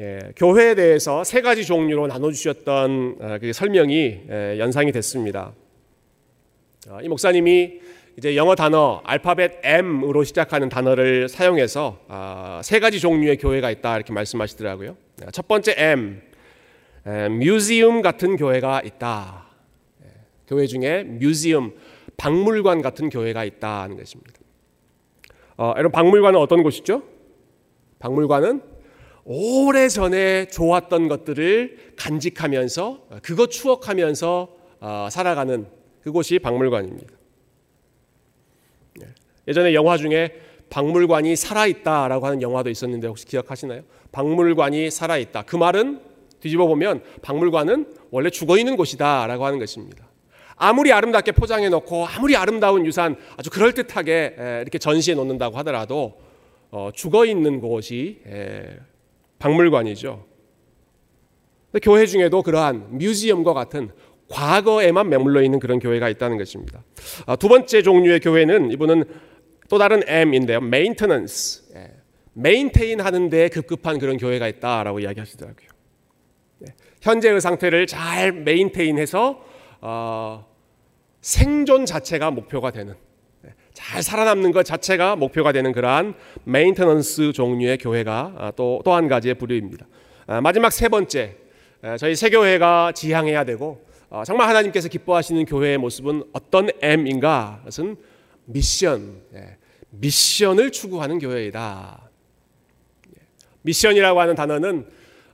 예, 0.00 0.18
교회에 0.34 0.74
대해서 0.74 1.22
세 1.22 1.40
가지 1.40 1.64
종류로 1.64 2.08
나눠주셨던 2.08 3.16
어, 3.20 3.38
그 3.40 3.52
설명이 3.52 4.22
예, 4.28 4.56
연상이 4.58 4.90
됐습니다. 4.90 5.52
이 7.00 7.08
목사님이 7.08 7.80
이제 8.16 8.36
영어 8.36 8.54
단어 8.54 9.00
알파벳 9.04 9.60
M으로 9.64 10.22
시작하는 10.22 10.68
단어를 10.68 11.28
사용해서 11.28 11.98
아, 12.06 12.60
세 12.62 12.78
가지 12.78 13.00
종류의 13.00 13.38
교회가 13.38 13.70
있다 13.72 13.96
이렇게 13.96 14.12
말씀하시더라고요. 14.12 14.96
첫 15.32 15.48
번째 15.48 15.74
M, 15.76 16.22
뮤지엄 17.40 18.02
같은 18.02 18.36
교회가 18.36 18.82
있다. 18.84 19.46
예, 20.04 20.08
교회 20.46 20.66
중에 20.66 21.02
뮤지엄, 21.02 21.72
박물관 22.16 22.82
같은 22.82 23.08
교회가 23.08 23.44
있다는 23.44 23.96
것입니다. 23.96 24.32
어, 25.56 25.74
여러분 25.76 25.90
박물관은 25.90 26.38
어떤 26.38 26.62
곳이죠? 26.62 27.02
박물관은 27.98 28.62
오래 29.24 29.88
전에 29.88 30.46
좋았던 30.46 31.08
것들을 31.08 31.94
간직하면서 31.96 33.06
그것 33.22 33.50
추억하면서 33.50 34.48
어, 34.80 35.08
살아가는 35.10 35.66
그곳이 36.02 36.38
박물관입니다. 36.38 37.13
예전에 39.48 39.74
영화 39.74 39.96
중에 39.96 40.40
박물관이 40.70 41.36
살아있다라고 41.36 42.26
하는 42.26 42.42
영화도 42.42 42.70
있었는데 42.70 43.08
혹시 43.08 43.26
기억하시나요? 43.26 43.82
박물관이 44.12 44.90
살아있다. 44.90 45.42
그 45.42 45.56
말은 45.56 46.00
뒤집어 46.40 46.66
보면 46.66 47.02
박물관은 47.22 47.94
원래 48.10 48.30
죽어 48.30 48.58
있는 48.58 48.76
곳이다라고 48.76 49.44
하는 49.44 49.58
것입니다. 49.58 50.08
아무리 50.56 50.92
아름답게 50.92 51.32
포장해 51.32 51.68
놓고 51.68 52.06
아무리 52.06 52.36
아름다운 52.36 52.86
유산 52.86 53.16
아주 53.36 53.50
그럴듯하게 53.50 54.36
이렇게 54.62 54.78
전시해 54.78 55.14
놓는다고 55.16 55.56
하더라도 55.58 56.14
어, 56.70 56.90
죽어 56.94 57.24
있는 57.24 57.60
곳이 57.60 58.20
박물관이죠. 59.38 60.24
교회 61.82 62.06
중에도 62.06 62.42
그러한 62.42 62.98
뮤지엄과 62.98 63.52
같은 63.52 63.90
과거에만 64.28 65.10
머물러 65.10 65.42
있는 65.42 65.58
그런 65.60 65.78
교회가 65.78 66.08
있다는 66.08 66.38
것입니다. 66.38 66.82
아, 67.26 67.36
두 67.36 67.48
번째 67.48 67.82
종류의 67.82 68.20
교회는 68.20 68.70
이분은 68.70 69.04
또 69.68 69.78
다른 69.78 70.02
M인데요. 70.06 70.58
maintenance. 70.58 71.64
maintain 72.34 73.00
하는 73.00 73.30
데 73.30 73.48
급급한 73.48 73.98
그런 73.98 74.16
교회가 74.16 74.48
있다라고 74.48 75.00
이야기하시더라고요. 75.00 75.68
네. 76.58 76.74
현재의 77.00 77.40
상태를 77.40 77.86
잘 77.86 78.32
maintain해서 78.32 79.44
어, 79.80 80.46
생존 81.20 81.86
자체가 81.86 82.30
목표가 82.32 82.70
되는 82.70 82.94
네. 83.42 83.50
잘 83.72 84.02
살아남는 84.02 84.52
것 84.52 84.64
자체가 84.64 85.16
목표가 85.16 85.52
되는 85.52 85.72
그러한 85.72 86.14
maintenance 86.44 87.32
종류의 87.32 87.78
교회가 87.78 88.34
아, 88.36 88.50
또또 88.50 88.92
한 88.92 89.08
가지의 89.08 89.34
부류입니다. 89.34 89.86
아, 90.26 90.40
마지막 90.40 90.70
세 90.70 90.88
번째 90.88 91.36
저희 91.98 92.16
새 92.16 92.30
교회가 92.30 92.92
지향해야 92.92 93.44
되고 93.44 93.84
어, 94.08 94.24
정말 94.24 94.48
하나님께서 94.48 94.88
기뻐하시는 94.88 95.44
교회의 95.44 95.78
모습은 95.78 96.24
어떤 96.32 96.70
M인가? 96.80 97.58
그것은 97.60 97.96
미션, 98.46 99.22
예, 99.34 99.56
미션을 99.90 100.70
추구하는 100.72 101.18
교회이다. 101.18 102.10
예, 103.16 103.22
미션이라고 103.62 104.20
하는 104.20 104.34
단어는 104.34 104.86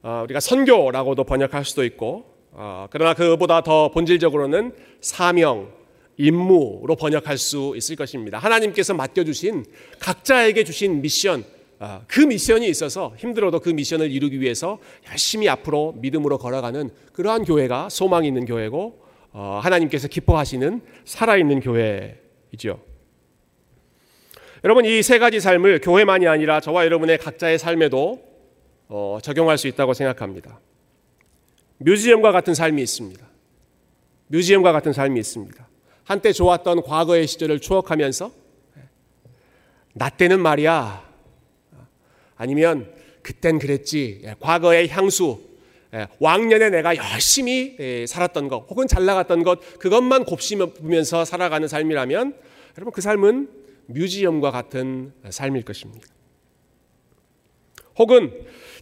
어, 0.03 0.23
우리가 0.25 0.40
선교라고도 0.40 1.25
번역할 1.25 1.64
수도 1.64 1.85
있고, 1.85 2.25
어, 2.53 2.87
그러나 2.90 3.14
그보다 3.14 3.62
더 3.62 3.90
본질적으로는 3.90 4.73
사명, 5.01 5.73
임무로 6.16 6.96
번역할 6.96 7.38
수 7.38 7.75
있을 7.77 7.96
것입니다. 7.96 8.38
하나님께서 8.38 8.94
맡겨주신 8.94 9.64
각자에게 9.99 10.64
주신 10.64 11.03
미션, 11.03 11.44
어, 11.81 12.03
그 12.07 12.20
미션이 12.20 12.68
있어서 12.68 13.14
힘들어도 13.18 13.61
그 13.61 13.70
미션을 13.70 14.11
이루기 14.11 14.40
위해서 14.40 14.79
열심히 15.11 15.49
앞으로 15.49 15.92
믿음으로 15.99 16.38
걸어가는 16.38 16.90
그러한 17.12 17.44
교회가 17.44 17.88
소망이 17.90 18.29
있는 18.29 18.44
교회고 18.44 19.01
하나님께서 19.33 20.09
기뻐하시는 20.09 20.83
살아있는 21.05 21.61
교회이죠. 21.61 22.81
여러분 24.62 24.85
이 24.85 25.03
세 25.03 25.18
가지 25.18 25.40
삶을 25.40 25.81
교회만이 25.81 26.29
아니라 26.29 26.61
저와 26.61 26.85
여러분의 26.85 27.18
각자의 27.18 27.59
삶에도 27.59 28.23
어, 28.88 29.18
적용할 29.23 29.57
수 29.57 29.68
있다고 29.68 29.94
생각합니다. 29.94 30.61
뮤지엄과 31.79 32.33
같은 32.33 32.55
삶이 32.55 32.83
있습니다. 32.83 33.27
뮤지엄과 34.27 34.73
같은 34.73 34.92
삶이 34.92 35.18
있습니다. 35.18 35.68
한때 36.05 36.33
좋았던 36.33 36.83
과거의 36.83 37.27
시절을 37.27 37.61
추억하면서 37.61 38.33
나 39.94 40.09
때는 40.09 40.40
말이야 40.40 41.09
아니면 42.37 42.92
그땐 43.23 43.59
그랬지 43.59 44.23
예, 44.25 44.35
과거의 44.40 44.88
향수 44.88 45.40
예, 45.94 46.07
왕년에 46.18 46.70
내가 46.70 46.96
열심히 46.96 47.77
예, 47.81 48.07
살았던 48.07 48.49
것 48.49 48.66
혹은 48.68 48.87
잘 48.87 49.05
나갔던 49.05 49.42
것 49.42 49.79
그것만 49.79 50.25
곱씹으면서 50.25 51.25
살아가는 51.25 51.66
삶이라면 51.66 52.35
여러분 52.77 52.92
그 52.92 53.01
삶은 53.01 53.60
뮤지엄과 53.92 54.50
같은 54.50 55.12
삶일 55.31 55.64
것입니다. 55.64 56.07
혹은 57.98 58.33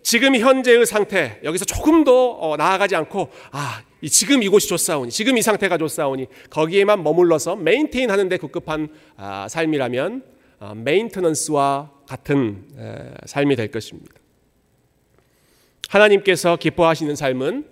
지금 0.02 0.36
현재의 0.36 0.86
상태 0.86 1.40
여기서 1.42 1.64
조금 1.64 2.04
더 2.04 2.30
어, 2.30 2.56
나아가지 2.56 2.94
않고 2.94 3.30
아 3.50 3.82
지금 4.08 4.42
이곳이 4.42 4.68
좋사오니 4.68 5.10
지금 5.10 5.36
이 5.36 5.42
상태가 5.42 5.76
좋사오니 5.76 6.26
거기에만 6.50 7.02
머물러서 7.02 7.56
메인테인 7.56 8.10
하는데 8.10 8.36
급급한 8.36 8.88
아, 9.16 9.48
삶이라면 9.48 10.22
메인터넌스와 10.76 11.92
같은 12.06 12.64
삶이 13.26 13.56
될 13.56 13.70
것입니다. 13.70 14.14
하나님께서 15.88 16.56
기뻐하시는 16.56 17.16
삶은 17.16 17.66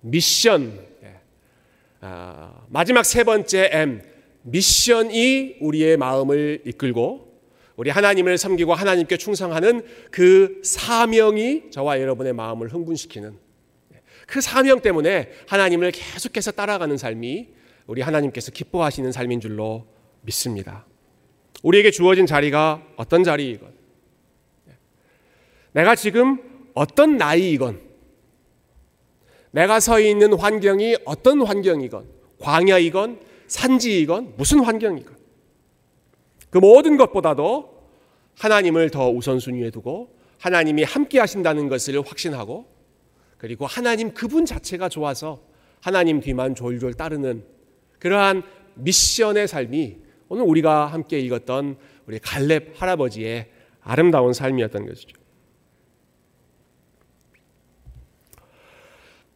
미션 0.00 0.78
예, 1.02 1.20
아, 2.00 2.52
마지막 2.68 3.04
세 3.04 3.24
번째 3.24 3.70
M 3.72 4.02
미션이 4.50 5.56
우리의 5.60 5.96
마음을 5.96 6.62
이끌고 6.64 7.28
우리 7.76 7.90
하나님을 7.90 8.38
섬기고 8.38 8.74
하나님께 8.74 9.16
충성하는 9.16 9.82
그 10.10 10.60
사명이 10.64 11.70
저와 11.70 12.00
여러분의 12.00 12.32
마음을 12.32 12.68
흥분시키는 12.68 13.38
그 14.26 14.40
사명 14.40 14.80
때문에 14.80 15.30
하나님을 15.46 15.90
계속해서 15.92 16.52
따라가는 16.52 16.96
삶이 16.96 17.48
우리 17.86 18.02
하나님께서 18.02 18.50
기뻐하시는 18.50 19.10
삶인 19.12 19.40
줄로 19.40 19.86
믿습니다. 20.22 20.86
우리에게 21.62 21.90
주어진 21.90 22.26
자리가 22.26 22.82
어떤 22.96 23.24
자리이건, 23.24 23.72
내가 25.72 25.94
지금 25.94 26.38
어떤 26.74 27.16
나이이건, 27.16 27.80
내가 29.52 29.80
서 29.80 29.98
있는 29.98 30.34
환경이 30.34 30.98
어떤 31.04 31.40
환경이건, 31.40 32.06
광야이건, 32.38 33.20
산지이건, 33.48 34.34
무슨 34.36 34.60
환경이건, 34.60 35.16
그 36.50 36.58
모든 36.58 36.96
것보다도 36.96 37.78
하나님을 38.38 38.90
더 38.90 39.10
우선순위에 39.10 39.70
두고 39.70 40.16
하나님이 40.38 40.84
함께 40.84 41.18
하신다는 41.18 41.68
것을 41.68 42.00
확신하고 42.00 42.66
그리고 43.36 43.66
하나님 43.66 44.14
그분 44.14 44.46
자체가 44.46 44.88
좋아서 44.88 45.42
하나님 45.80 46.20
뒤만 46.20 46.54
졸졸 46.54 46.94
따르는 46.94 47.44
그러한 47.98 48.42
미션의 48.74 49.48
삶이 49.48 49.96
오늘 50.28 50.44
우리가 50.44 50.86
함께 50.86 51.18
읽었던 51.20 51.76
우리 52.06 52.18
갈렙 52.18 52.74
할아버지의 52.76 53.50
아름다운 53.80 54.32
삶이었던 54.32 54.86
것이죠. 54.86 55.18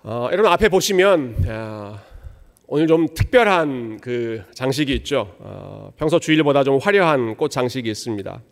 어, 0.05 0.29
여러분 0.33 0.51
앞에 0.51 0.69
보시면 0.69 1.45
어, 1.49 2.01
오늘 2.75 2.87
좀 2.87 3.07
특별한 3.07 4.01
그 4.01 4.45
장식이 4.55 4.95
있죠. 4.95 5.37
어, 5.41 5.93
평소 5.99 6.19
주일보다 6.19 6.65
좀 6.65 6.79
화려한 6.79 7.37
꽃 7.37 7.51
장식이 7.51 7.91
있습니다. 7.91 8.43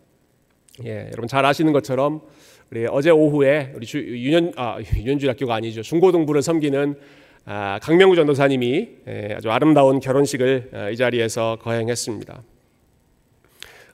예, 0.85 0.91
여러분 1.07 1.27
잘 1.27 1.43
아시는 1.43 1.73
것처럼 1.73 2.21
우리 2.69 2.85
어제 2.87 3.09
오후에 3.09 3.73
우리 3.75 3.87
주, 3.87 3.97
유년 3.97 4.53
아 4.57 4.77
유년주 4.95 5.27
학교가 5.27 5.55
아니죠 5.55 5.81
중고등부를 5.81 6.43
섬기는 6.43 6.99
아, 7.45 7.79
강명구 7.81 8.15
전도사님이 8.15 8.89
예, 9.07 9.33
아주 9.37 9.49
아름다운 9.49 9.99
결혼식을 9.99 10.69
어, 10.71 10.89
이 10.91 10.97
자리에서 10.97 11.57
거행했습니다. 11.59 12.43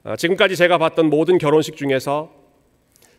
어, 0.03 0.15
지금까지 0.17 0.57
제가 0.57 0.77
봤던 0.77 1.09
모든 1.09 1.37
결혼식 1.37 1.77
중에서 1.77 2.33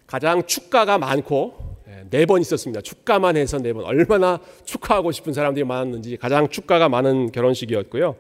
가장 0.07 0.45
축가가 0.45 0.99
많고 0.99 1.78
네 2.11 2.27
번 2.27 2.41
있었습니다. 2.41 2.81
축가만 2.81 3.37
해서 3.37 3.59
네 3.59 3.73
번. 3.73 3.85
얼마나 3.85 4.41
축하하고 4.65 5.13
싶은 5.13 5.33
사람들이 5.33 5.65
많았는지 5.65 6.17
가장 6.17 6.49
축가가 6.49 6.89
많은 6.89 7.33
결혼식이었고요. 7.33 8.17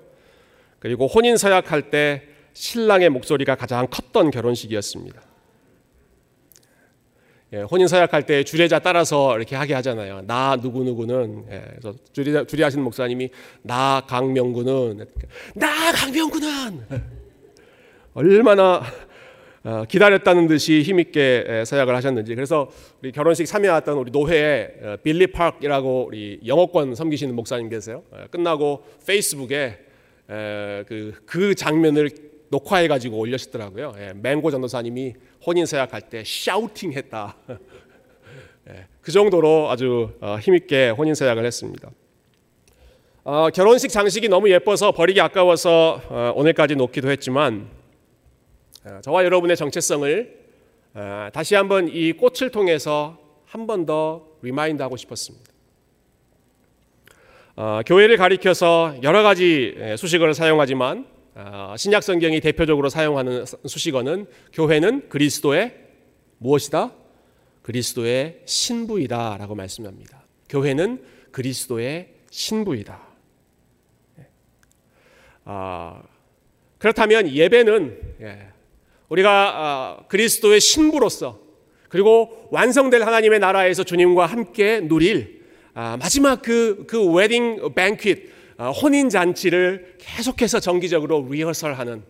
그리고 0.79 1.07
혼인 1.07 1.37
서약할 1.37 1.91
때 1.91 2.23
신랑의 2.55 3.11
목소리가 3.11 3.55
가장 3.57 3.87
컸던 3.89 4.31
결혼식이었습니다. 4.31 5.23
예, 7.55 7.63
혼인 7.63 7.89
서약할 7.89 8.27
때 8.27 8.45
주례자 8.45 8.79
따라서 8.79 9.35
이렇게 9.37 9.57
하게 9.57 9.73
하잖아요. 9.75 10.23
나 10.27 10.57
누구 10.57 10.85
누구는 10.85 11.47
예, 11.51 11.65
그래서 11.79 11.95
주례 12.13 12.45
주례하시는 12.47 12.85
목사님이 12.85 13.31
나 13.63 14.03
강명구는 14.07 15.07
나 15.55 15.93
강명구는 15.93 16.87
얼마나 18.13 18.77
어, 18.77 18.83
기다렸다는 19.88 20.47
듯이 20.47 20.83
힘있게 20.83 21.64
서약을 21.66 21.94
하셨는지 21.94 22.35
그래서 22.35 22.71
우리 23.03 23.12
결혼식 23.12 23.47
참여했던 23.47 23.99
우리 23.99 24.11
노회 24.11 24.75
어, 24.83 24.97
빌리 25.03 25.27
파크이라고 25.27 26.07
우리 26.07 26.40
영어권 26.47 26.94
섬기시는 26.94 27.35
목사님 27.35 27.68
계세요. 27.68 28.03
어, 28.11 28.25
끝나고 28.31 28.85
페이스북에 29.07 29.79
그, 30.87 31.14
그 31.25 31.55
장면을 31.55 32.11
녹화해 32.51 32.87
가지고 32.87 33.18
올렸더라고요. 33.18 33.94
예, 33.99 34.12
맹고 34.14 34.51
전도사님이 34.51 35.14
혼인 35.47 35.66
서약할 35.66 36.03
때 36.03 36.23
shouting 36.25 36.93
했다. 36.92 37.37
예, 38.68 38.87
그 39.01 39.11
정도로 39.11 39.71
아주 39.71 40.11
힘있게 40.40 40.90
혼인 40.90 41.14
서약을 41.14 41.44
했습니다. 41.47 41.90
결혼식 43.55 43.88
장식이 43.88 44.29
너무 44.29 44.51
예뻐서 44.51 44.92
버리기 44.92 45.21
아까워서 45.21 46.35
오늘까지 46.35 46.77
놓기도 46.77 47.11
했지만 47.11 47.68
어, 47.71 47.78
저와 49.03 49.24
여러분의 49.24 49.57
정체성을 49.57 50.38
어, 50.94 51.29
다시 51.33 51.55
한번 51.55 51.88
이 51.88 52.12
꽃을 52.12 52.51
통해서 52.51 53.18
한 53.46 53.66
번 53.66 53.87
더 53.87 54.27
remind 54.43 54.83
하고 54.83 54.96
싶었습니다. 54.96 55.51
어, 57.57 57.81
교회를 57.87 58.16
가리켜서 58.16 58.94
여러 59.03 59.22
가지 59.22 59.74
수식어를 59.96 60.35
사용하지만 60.35 61.07
신약 61.77 62.03
성경이 62.03 62.40
대표적으로 62.40 62.88
사용하는 62.88 63.44
수식어는 63.66 64.27
교회는 64.53 65.09
그리스도의 65.09 65.74
무엇이다? 66.38 66.92
그리스도의 67.62 68.42
신부이다라고 68.44 69.55
말씀합니다. 69.55 70.24
교회는 70.48 71.03
그리스도의 71.33 72.14
신부이다. 72.31 73.01
아, 75.44 76.03
그렇다면 76.79 77.29
예배는 77.29 78.16
예, 78.20 78.48
우리가 79.09 79.31
아, 79.31 80.07
그리스도의 80.09 80.61
신부로서 80.61 81.40
그리고 81.88 82.49
완성될 82.51 83.03
하나님의 83.03 83.38
나라에서 83.38 83.83
주님과 83.85 84.27
함께 84.27 84.81
누릴 84.81 85.42
아, 85.75 85.97
마지막 85.97 86.42
그, 86.42 86.85
그 86.87 87.12
웨딩 87.12 87.75
뱅퀴 87.75 88.29
아, 88.57 88.71
혼인 88.71 89.09
잔치를 89.09 89.94
계속해서 89.99 90.61
정기적으로 90.61 91.27
리허설하는 91.31 92.03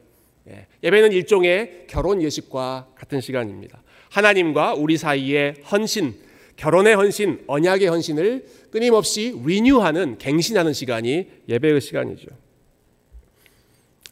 예, 0.51 0.67
예배는 0.83 1.13
일종의 1.13 1.85
결혼 1.89 2.23
예식과 2.23 2.89
같은 2.95 3.21
시간입니다. 3.21 3.83
하나님과 4.11 4.75
우리 4.75 4.97
사이의 4.97 5.57
헌신, 5.71 6.15
결혼의 6.57 6.97
헌신, 6.97 7.45
언약의 7.47 7.89
헌신을 7.89 8.47
끊임없이 8.71 9.39
리뉴하는 9.45 10.17
갱신하는 10.17 10.73
시간이 10.73 11.29
예배의 11.49 11.81
시간이죠. 11.83 12.29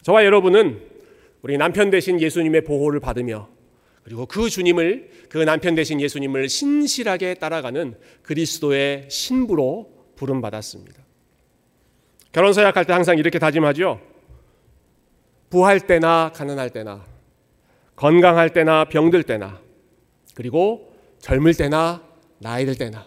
저와 0.03 0.25
여러분은 0.27 0.96
우리 1.47 1.57
남편 1.59 1.91
대신 1.91 2.21
예수님의 2.21 2.63
보호를 2.63 2.99
받으며 2.99 3.49
그리고 4.03 4.27
그 4.27 4.51
주님을 4.51 5.11
그 5.29 5.39
남편 5.39 5.77
대신 5.77 6.01
예수님을 6.01 6.49
신실하게 6.49 7.35
따라가는 7.35 7.95
그리스도의 8.23 9.07
신부로 9.09 9.93
부름 10.17 10.41
받았습니다. 10.41 11.05
결혼 12.33 12.53
서약할 12.53 12.85
때 12.85 12.93
항상 12.93 13.17
이렇게 13.17 13.39
다짐하죠. 13.39 14.01
부할 15.49 15.79
때나 15.87 16.33
가난할 16.35 16.71
때나 16.71 17.07
건강할 17.95 18.53
때나 18.53 18.87
병들 18.87 19.23
때나 19.23 19.61
그리고 20.35 20.93
젊을 21.21 21.55
때나 21.55 22.03
나이 22.41 22.67
들 22.67 22.75
때나 22.75 23.07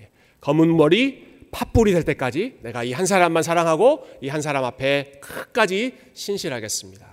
예, 0.00 0.10
검은 0.40 0.76
머리 0.76 1.28
팥불이 1.52 1.92
될 1.92 2.02
때까지 2.02 2.58
내가 2.60 2.82
이 2.82 2.90
한 2.92 3.06
사람만 3.06 3.44
사랑하고 3.44 4.04
이 4.20 4.28
한 4.30 4.42
사람 4.42 4.64
앞에 4.64 5.20
끝까지 5.20 5.94
신실하겠습니다. 6.12 7.07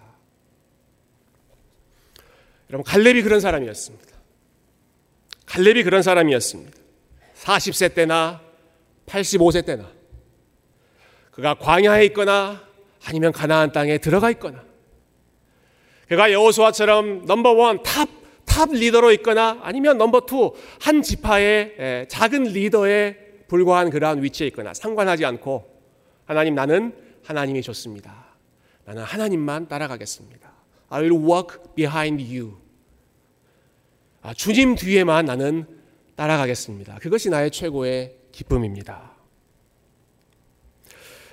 여러분 2.69 2.84
갈렙이 2.84 3.21
그런 3.21 3.39
사람이었습니다. 3.39 4.06
갈렙이 5.45 5.84
그런 5.84 6.01
사람이었습니다. 6.01 6.78
40세 7.36 7.93
때나 7.93 8.41
85세 9.05 9.66
때나 9.66 9.89
그가 11.32 11.55
광야에 11.55 12.05
있거나 12.05 12.63
아니면 13.05 13.32
가나안 13.32 13.72
땅에 13.72 13.97
들어가 13.97 14.32
있거나 14.32 14.63
그가 16.07 16.32
여호수아처럼 16.32 17.26
number 17.26 17.51
one, 17.53 17.84
top, 17.84 18.07
top 18.45 18.71
리더로 18.72 19.11
있거나 19.13 19.59
아니면 19.61 19.97
number 19.97 20.21
two, 20.21 20.53
한 20.80 21.01
지파의 21.01 22.07
작은 22.09 22.43
리더에 22.43 23.18
불과한 23.47 23.89
그러한 23.89 24.24
위치에 24.24 24.47
있거나 24.47 24.74
상관하지 24.74 25.26
않고 25.26 25.76
하나님 26.26 26.55
나는 26.55 26.95
하나님이 27.24 27.61
좋습니다. 27.61 28.26
나는 28.86 29.03
하나님만 29.03 29.68
따라가겠습니다. 29.68 30.55
I 30.95 31.01
will 31.01 31.25
walk 31.25 31.57
behind 31.75 32.23
you. 32.23 32.53
아, 34.21 34.33
주님 34.33 34.75
뒤에만 34.75 35.25
나는 35.25 35.65
따라가겠습니다. 36.15 36.99
그것이 37.01 37.29
나의 37.29 37.51
최고의 37.51 38.15
기쁨입니다. 38.31 39.11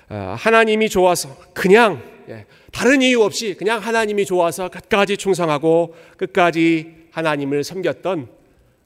아, 0.09 0.35
하나님이 0.37 0.89
좋아서 0.89 1.37
그냥 1.53 2.03
예, 2.27 2.45
다른 2.73 3.01
이유 3.01 3.21
없이 3.21 3.53
그냥 3.53 3.79
하나님이 3.79 4.25
좋아서 4.25 4.67
끝까지 4.67 5.15
충성하고 5.15 5.95
끝까지 6.17 7.07
하나님을 7.11 7.63
섬겼던 7.63 8.27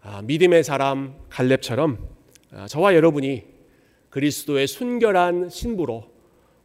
아, 0.04 0.22
믿음의 0.22 0.64
사람 0.64 1.16
갈렙처럼 1.30 2.08
아, 2.52 2.68
저와 2.68 2.94
여러분이 2.94 3.46
그리스도의 4.12 4.68
순결한 4.68 5.50
신부로 5.50 6.12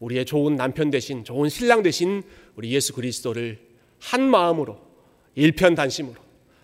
우리의 0.00 0.26
좋은 0.26 0.56
남편 0.56 0.90
대신 0.90 1.24
좋은 1.24 1.48
신랑 1.48 1.82
대신 1.82 2.22
우리 2.56 2.72
예수 2.72 2.92
그리스도를 2.92 3.71
한 4.02 4.22
마음으로 4.22 4.78
일편단심으로 5.34 6.16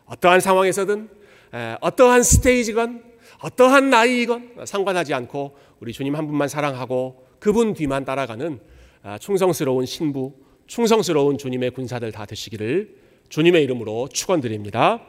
어떠한 0.07 0.41
상황에서든 0.41 1.09
에, 1.55 1.77
어떠한 1.81 2.23
스테이지건 2.23 3.05
어떠한 3.41 3.91
나이이건 3.91 4.65
상관하지 4.65 5.15
않고 5.15 5.57
우리 5.81 5.93
주님 5.93 6.17
한 6.17 6.27
분만 6.27 6.49
사랑하고 6.49 7.27
그분 7.39 7.75
뒤만 7.75 8.05
따라가는 8.05 8.61
아, 9.03 9.19
충성스러운 9.19 9.87
신부, 9.87 10.33
충성스러운 10.67 11.39
주님의 11.39 11.71
군사들 11.71 12.11
다 12.11 12.27
되시기를 12.27 12.97
주님의 13.29 13.63
이름으로 13.63 14.09
축원드립니다. 14.09 15.01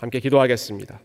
함께 0.00 0.18
기도하겠습니다. 0.18 1.00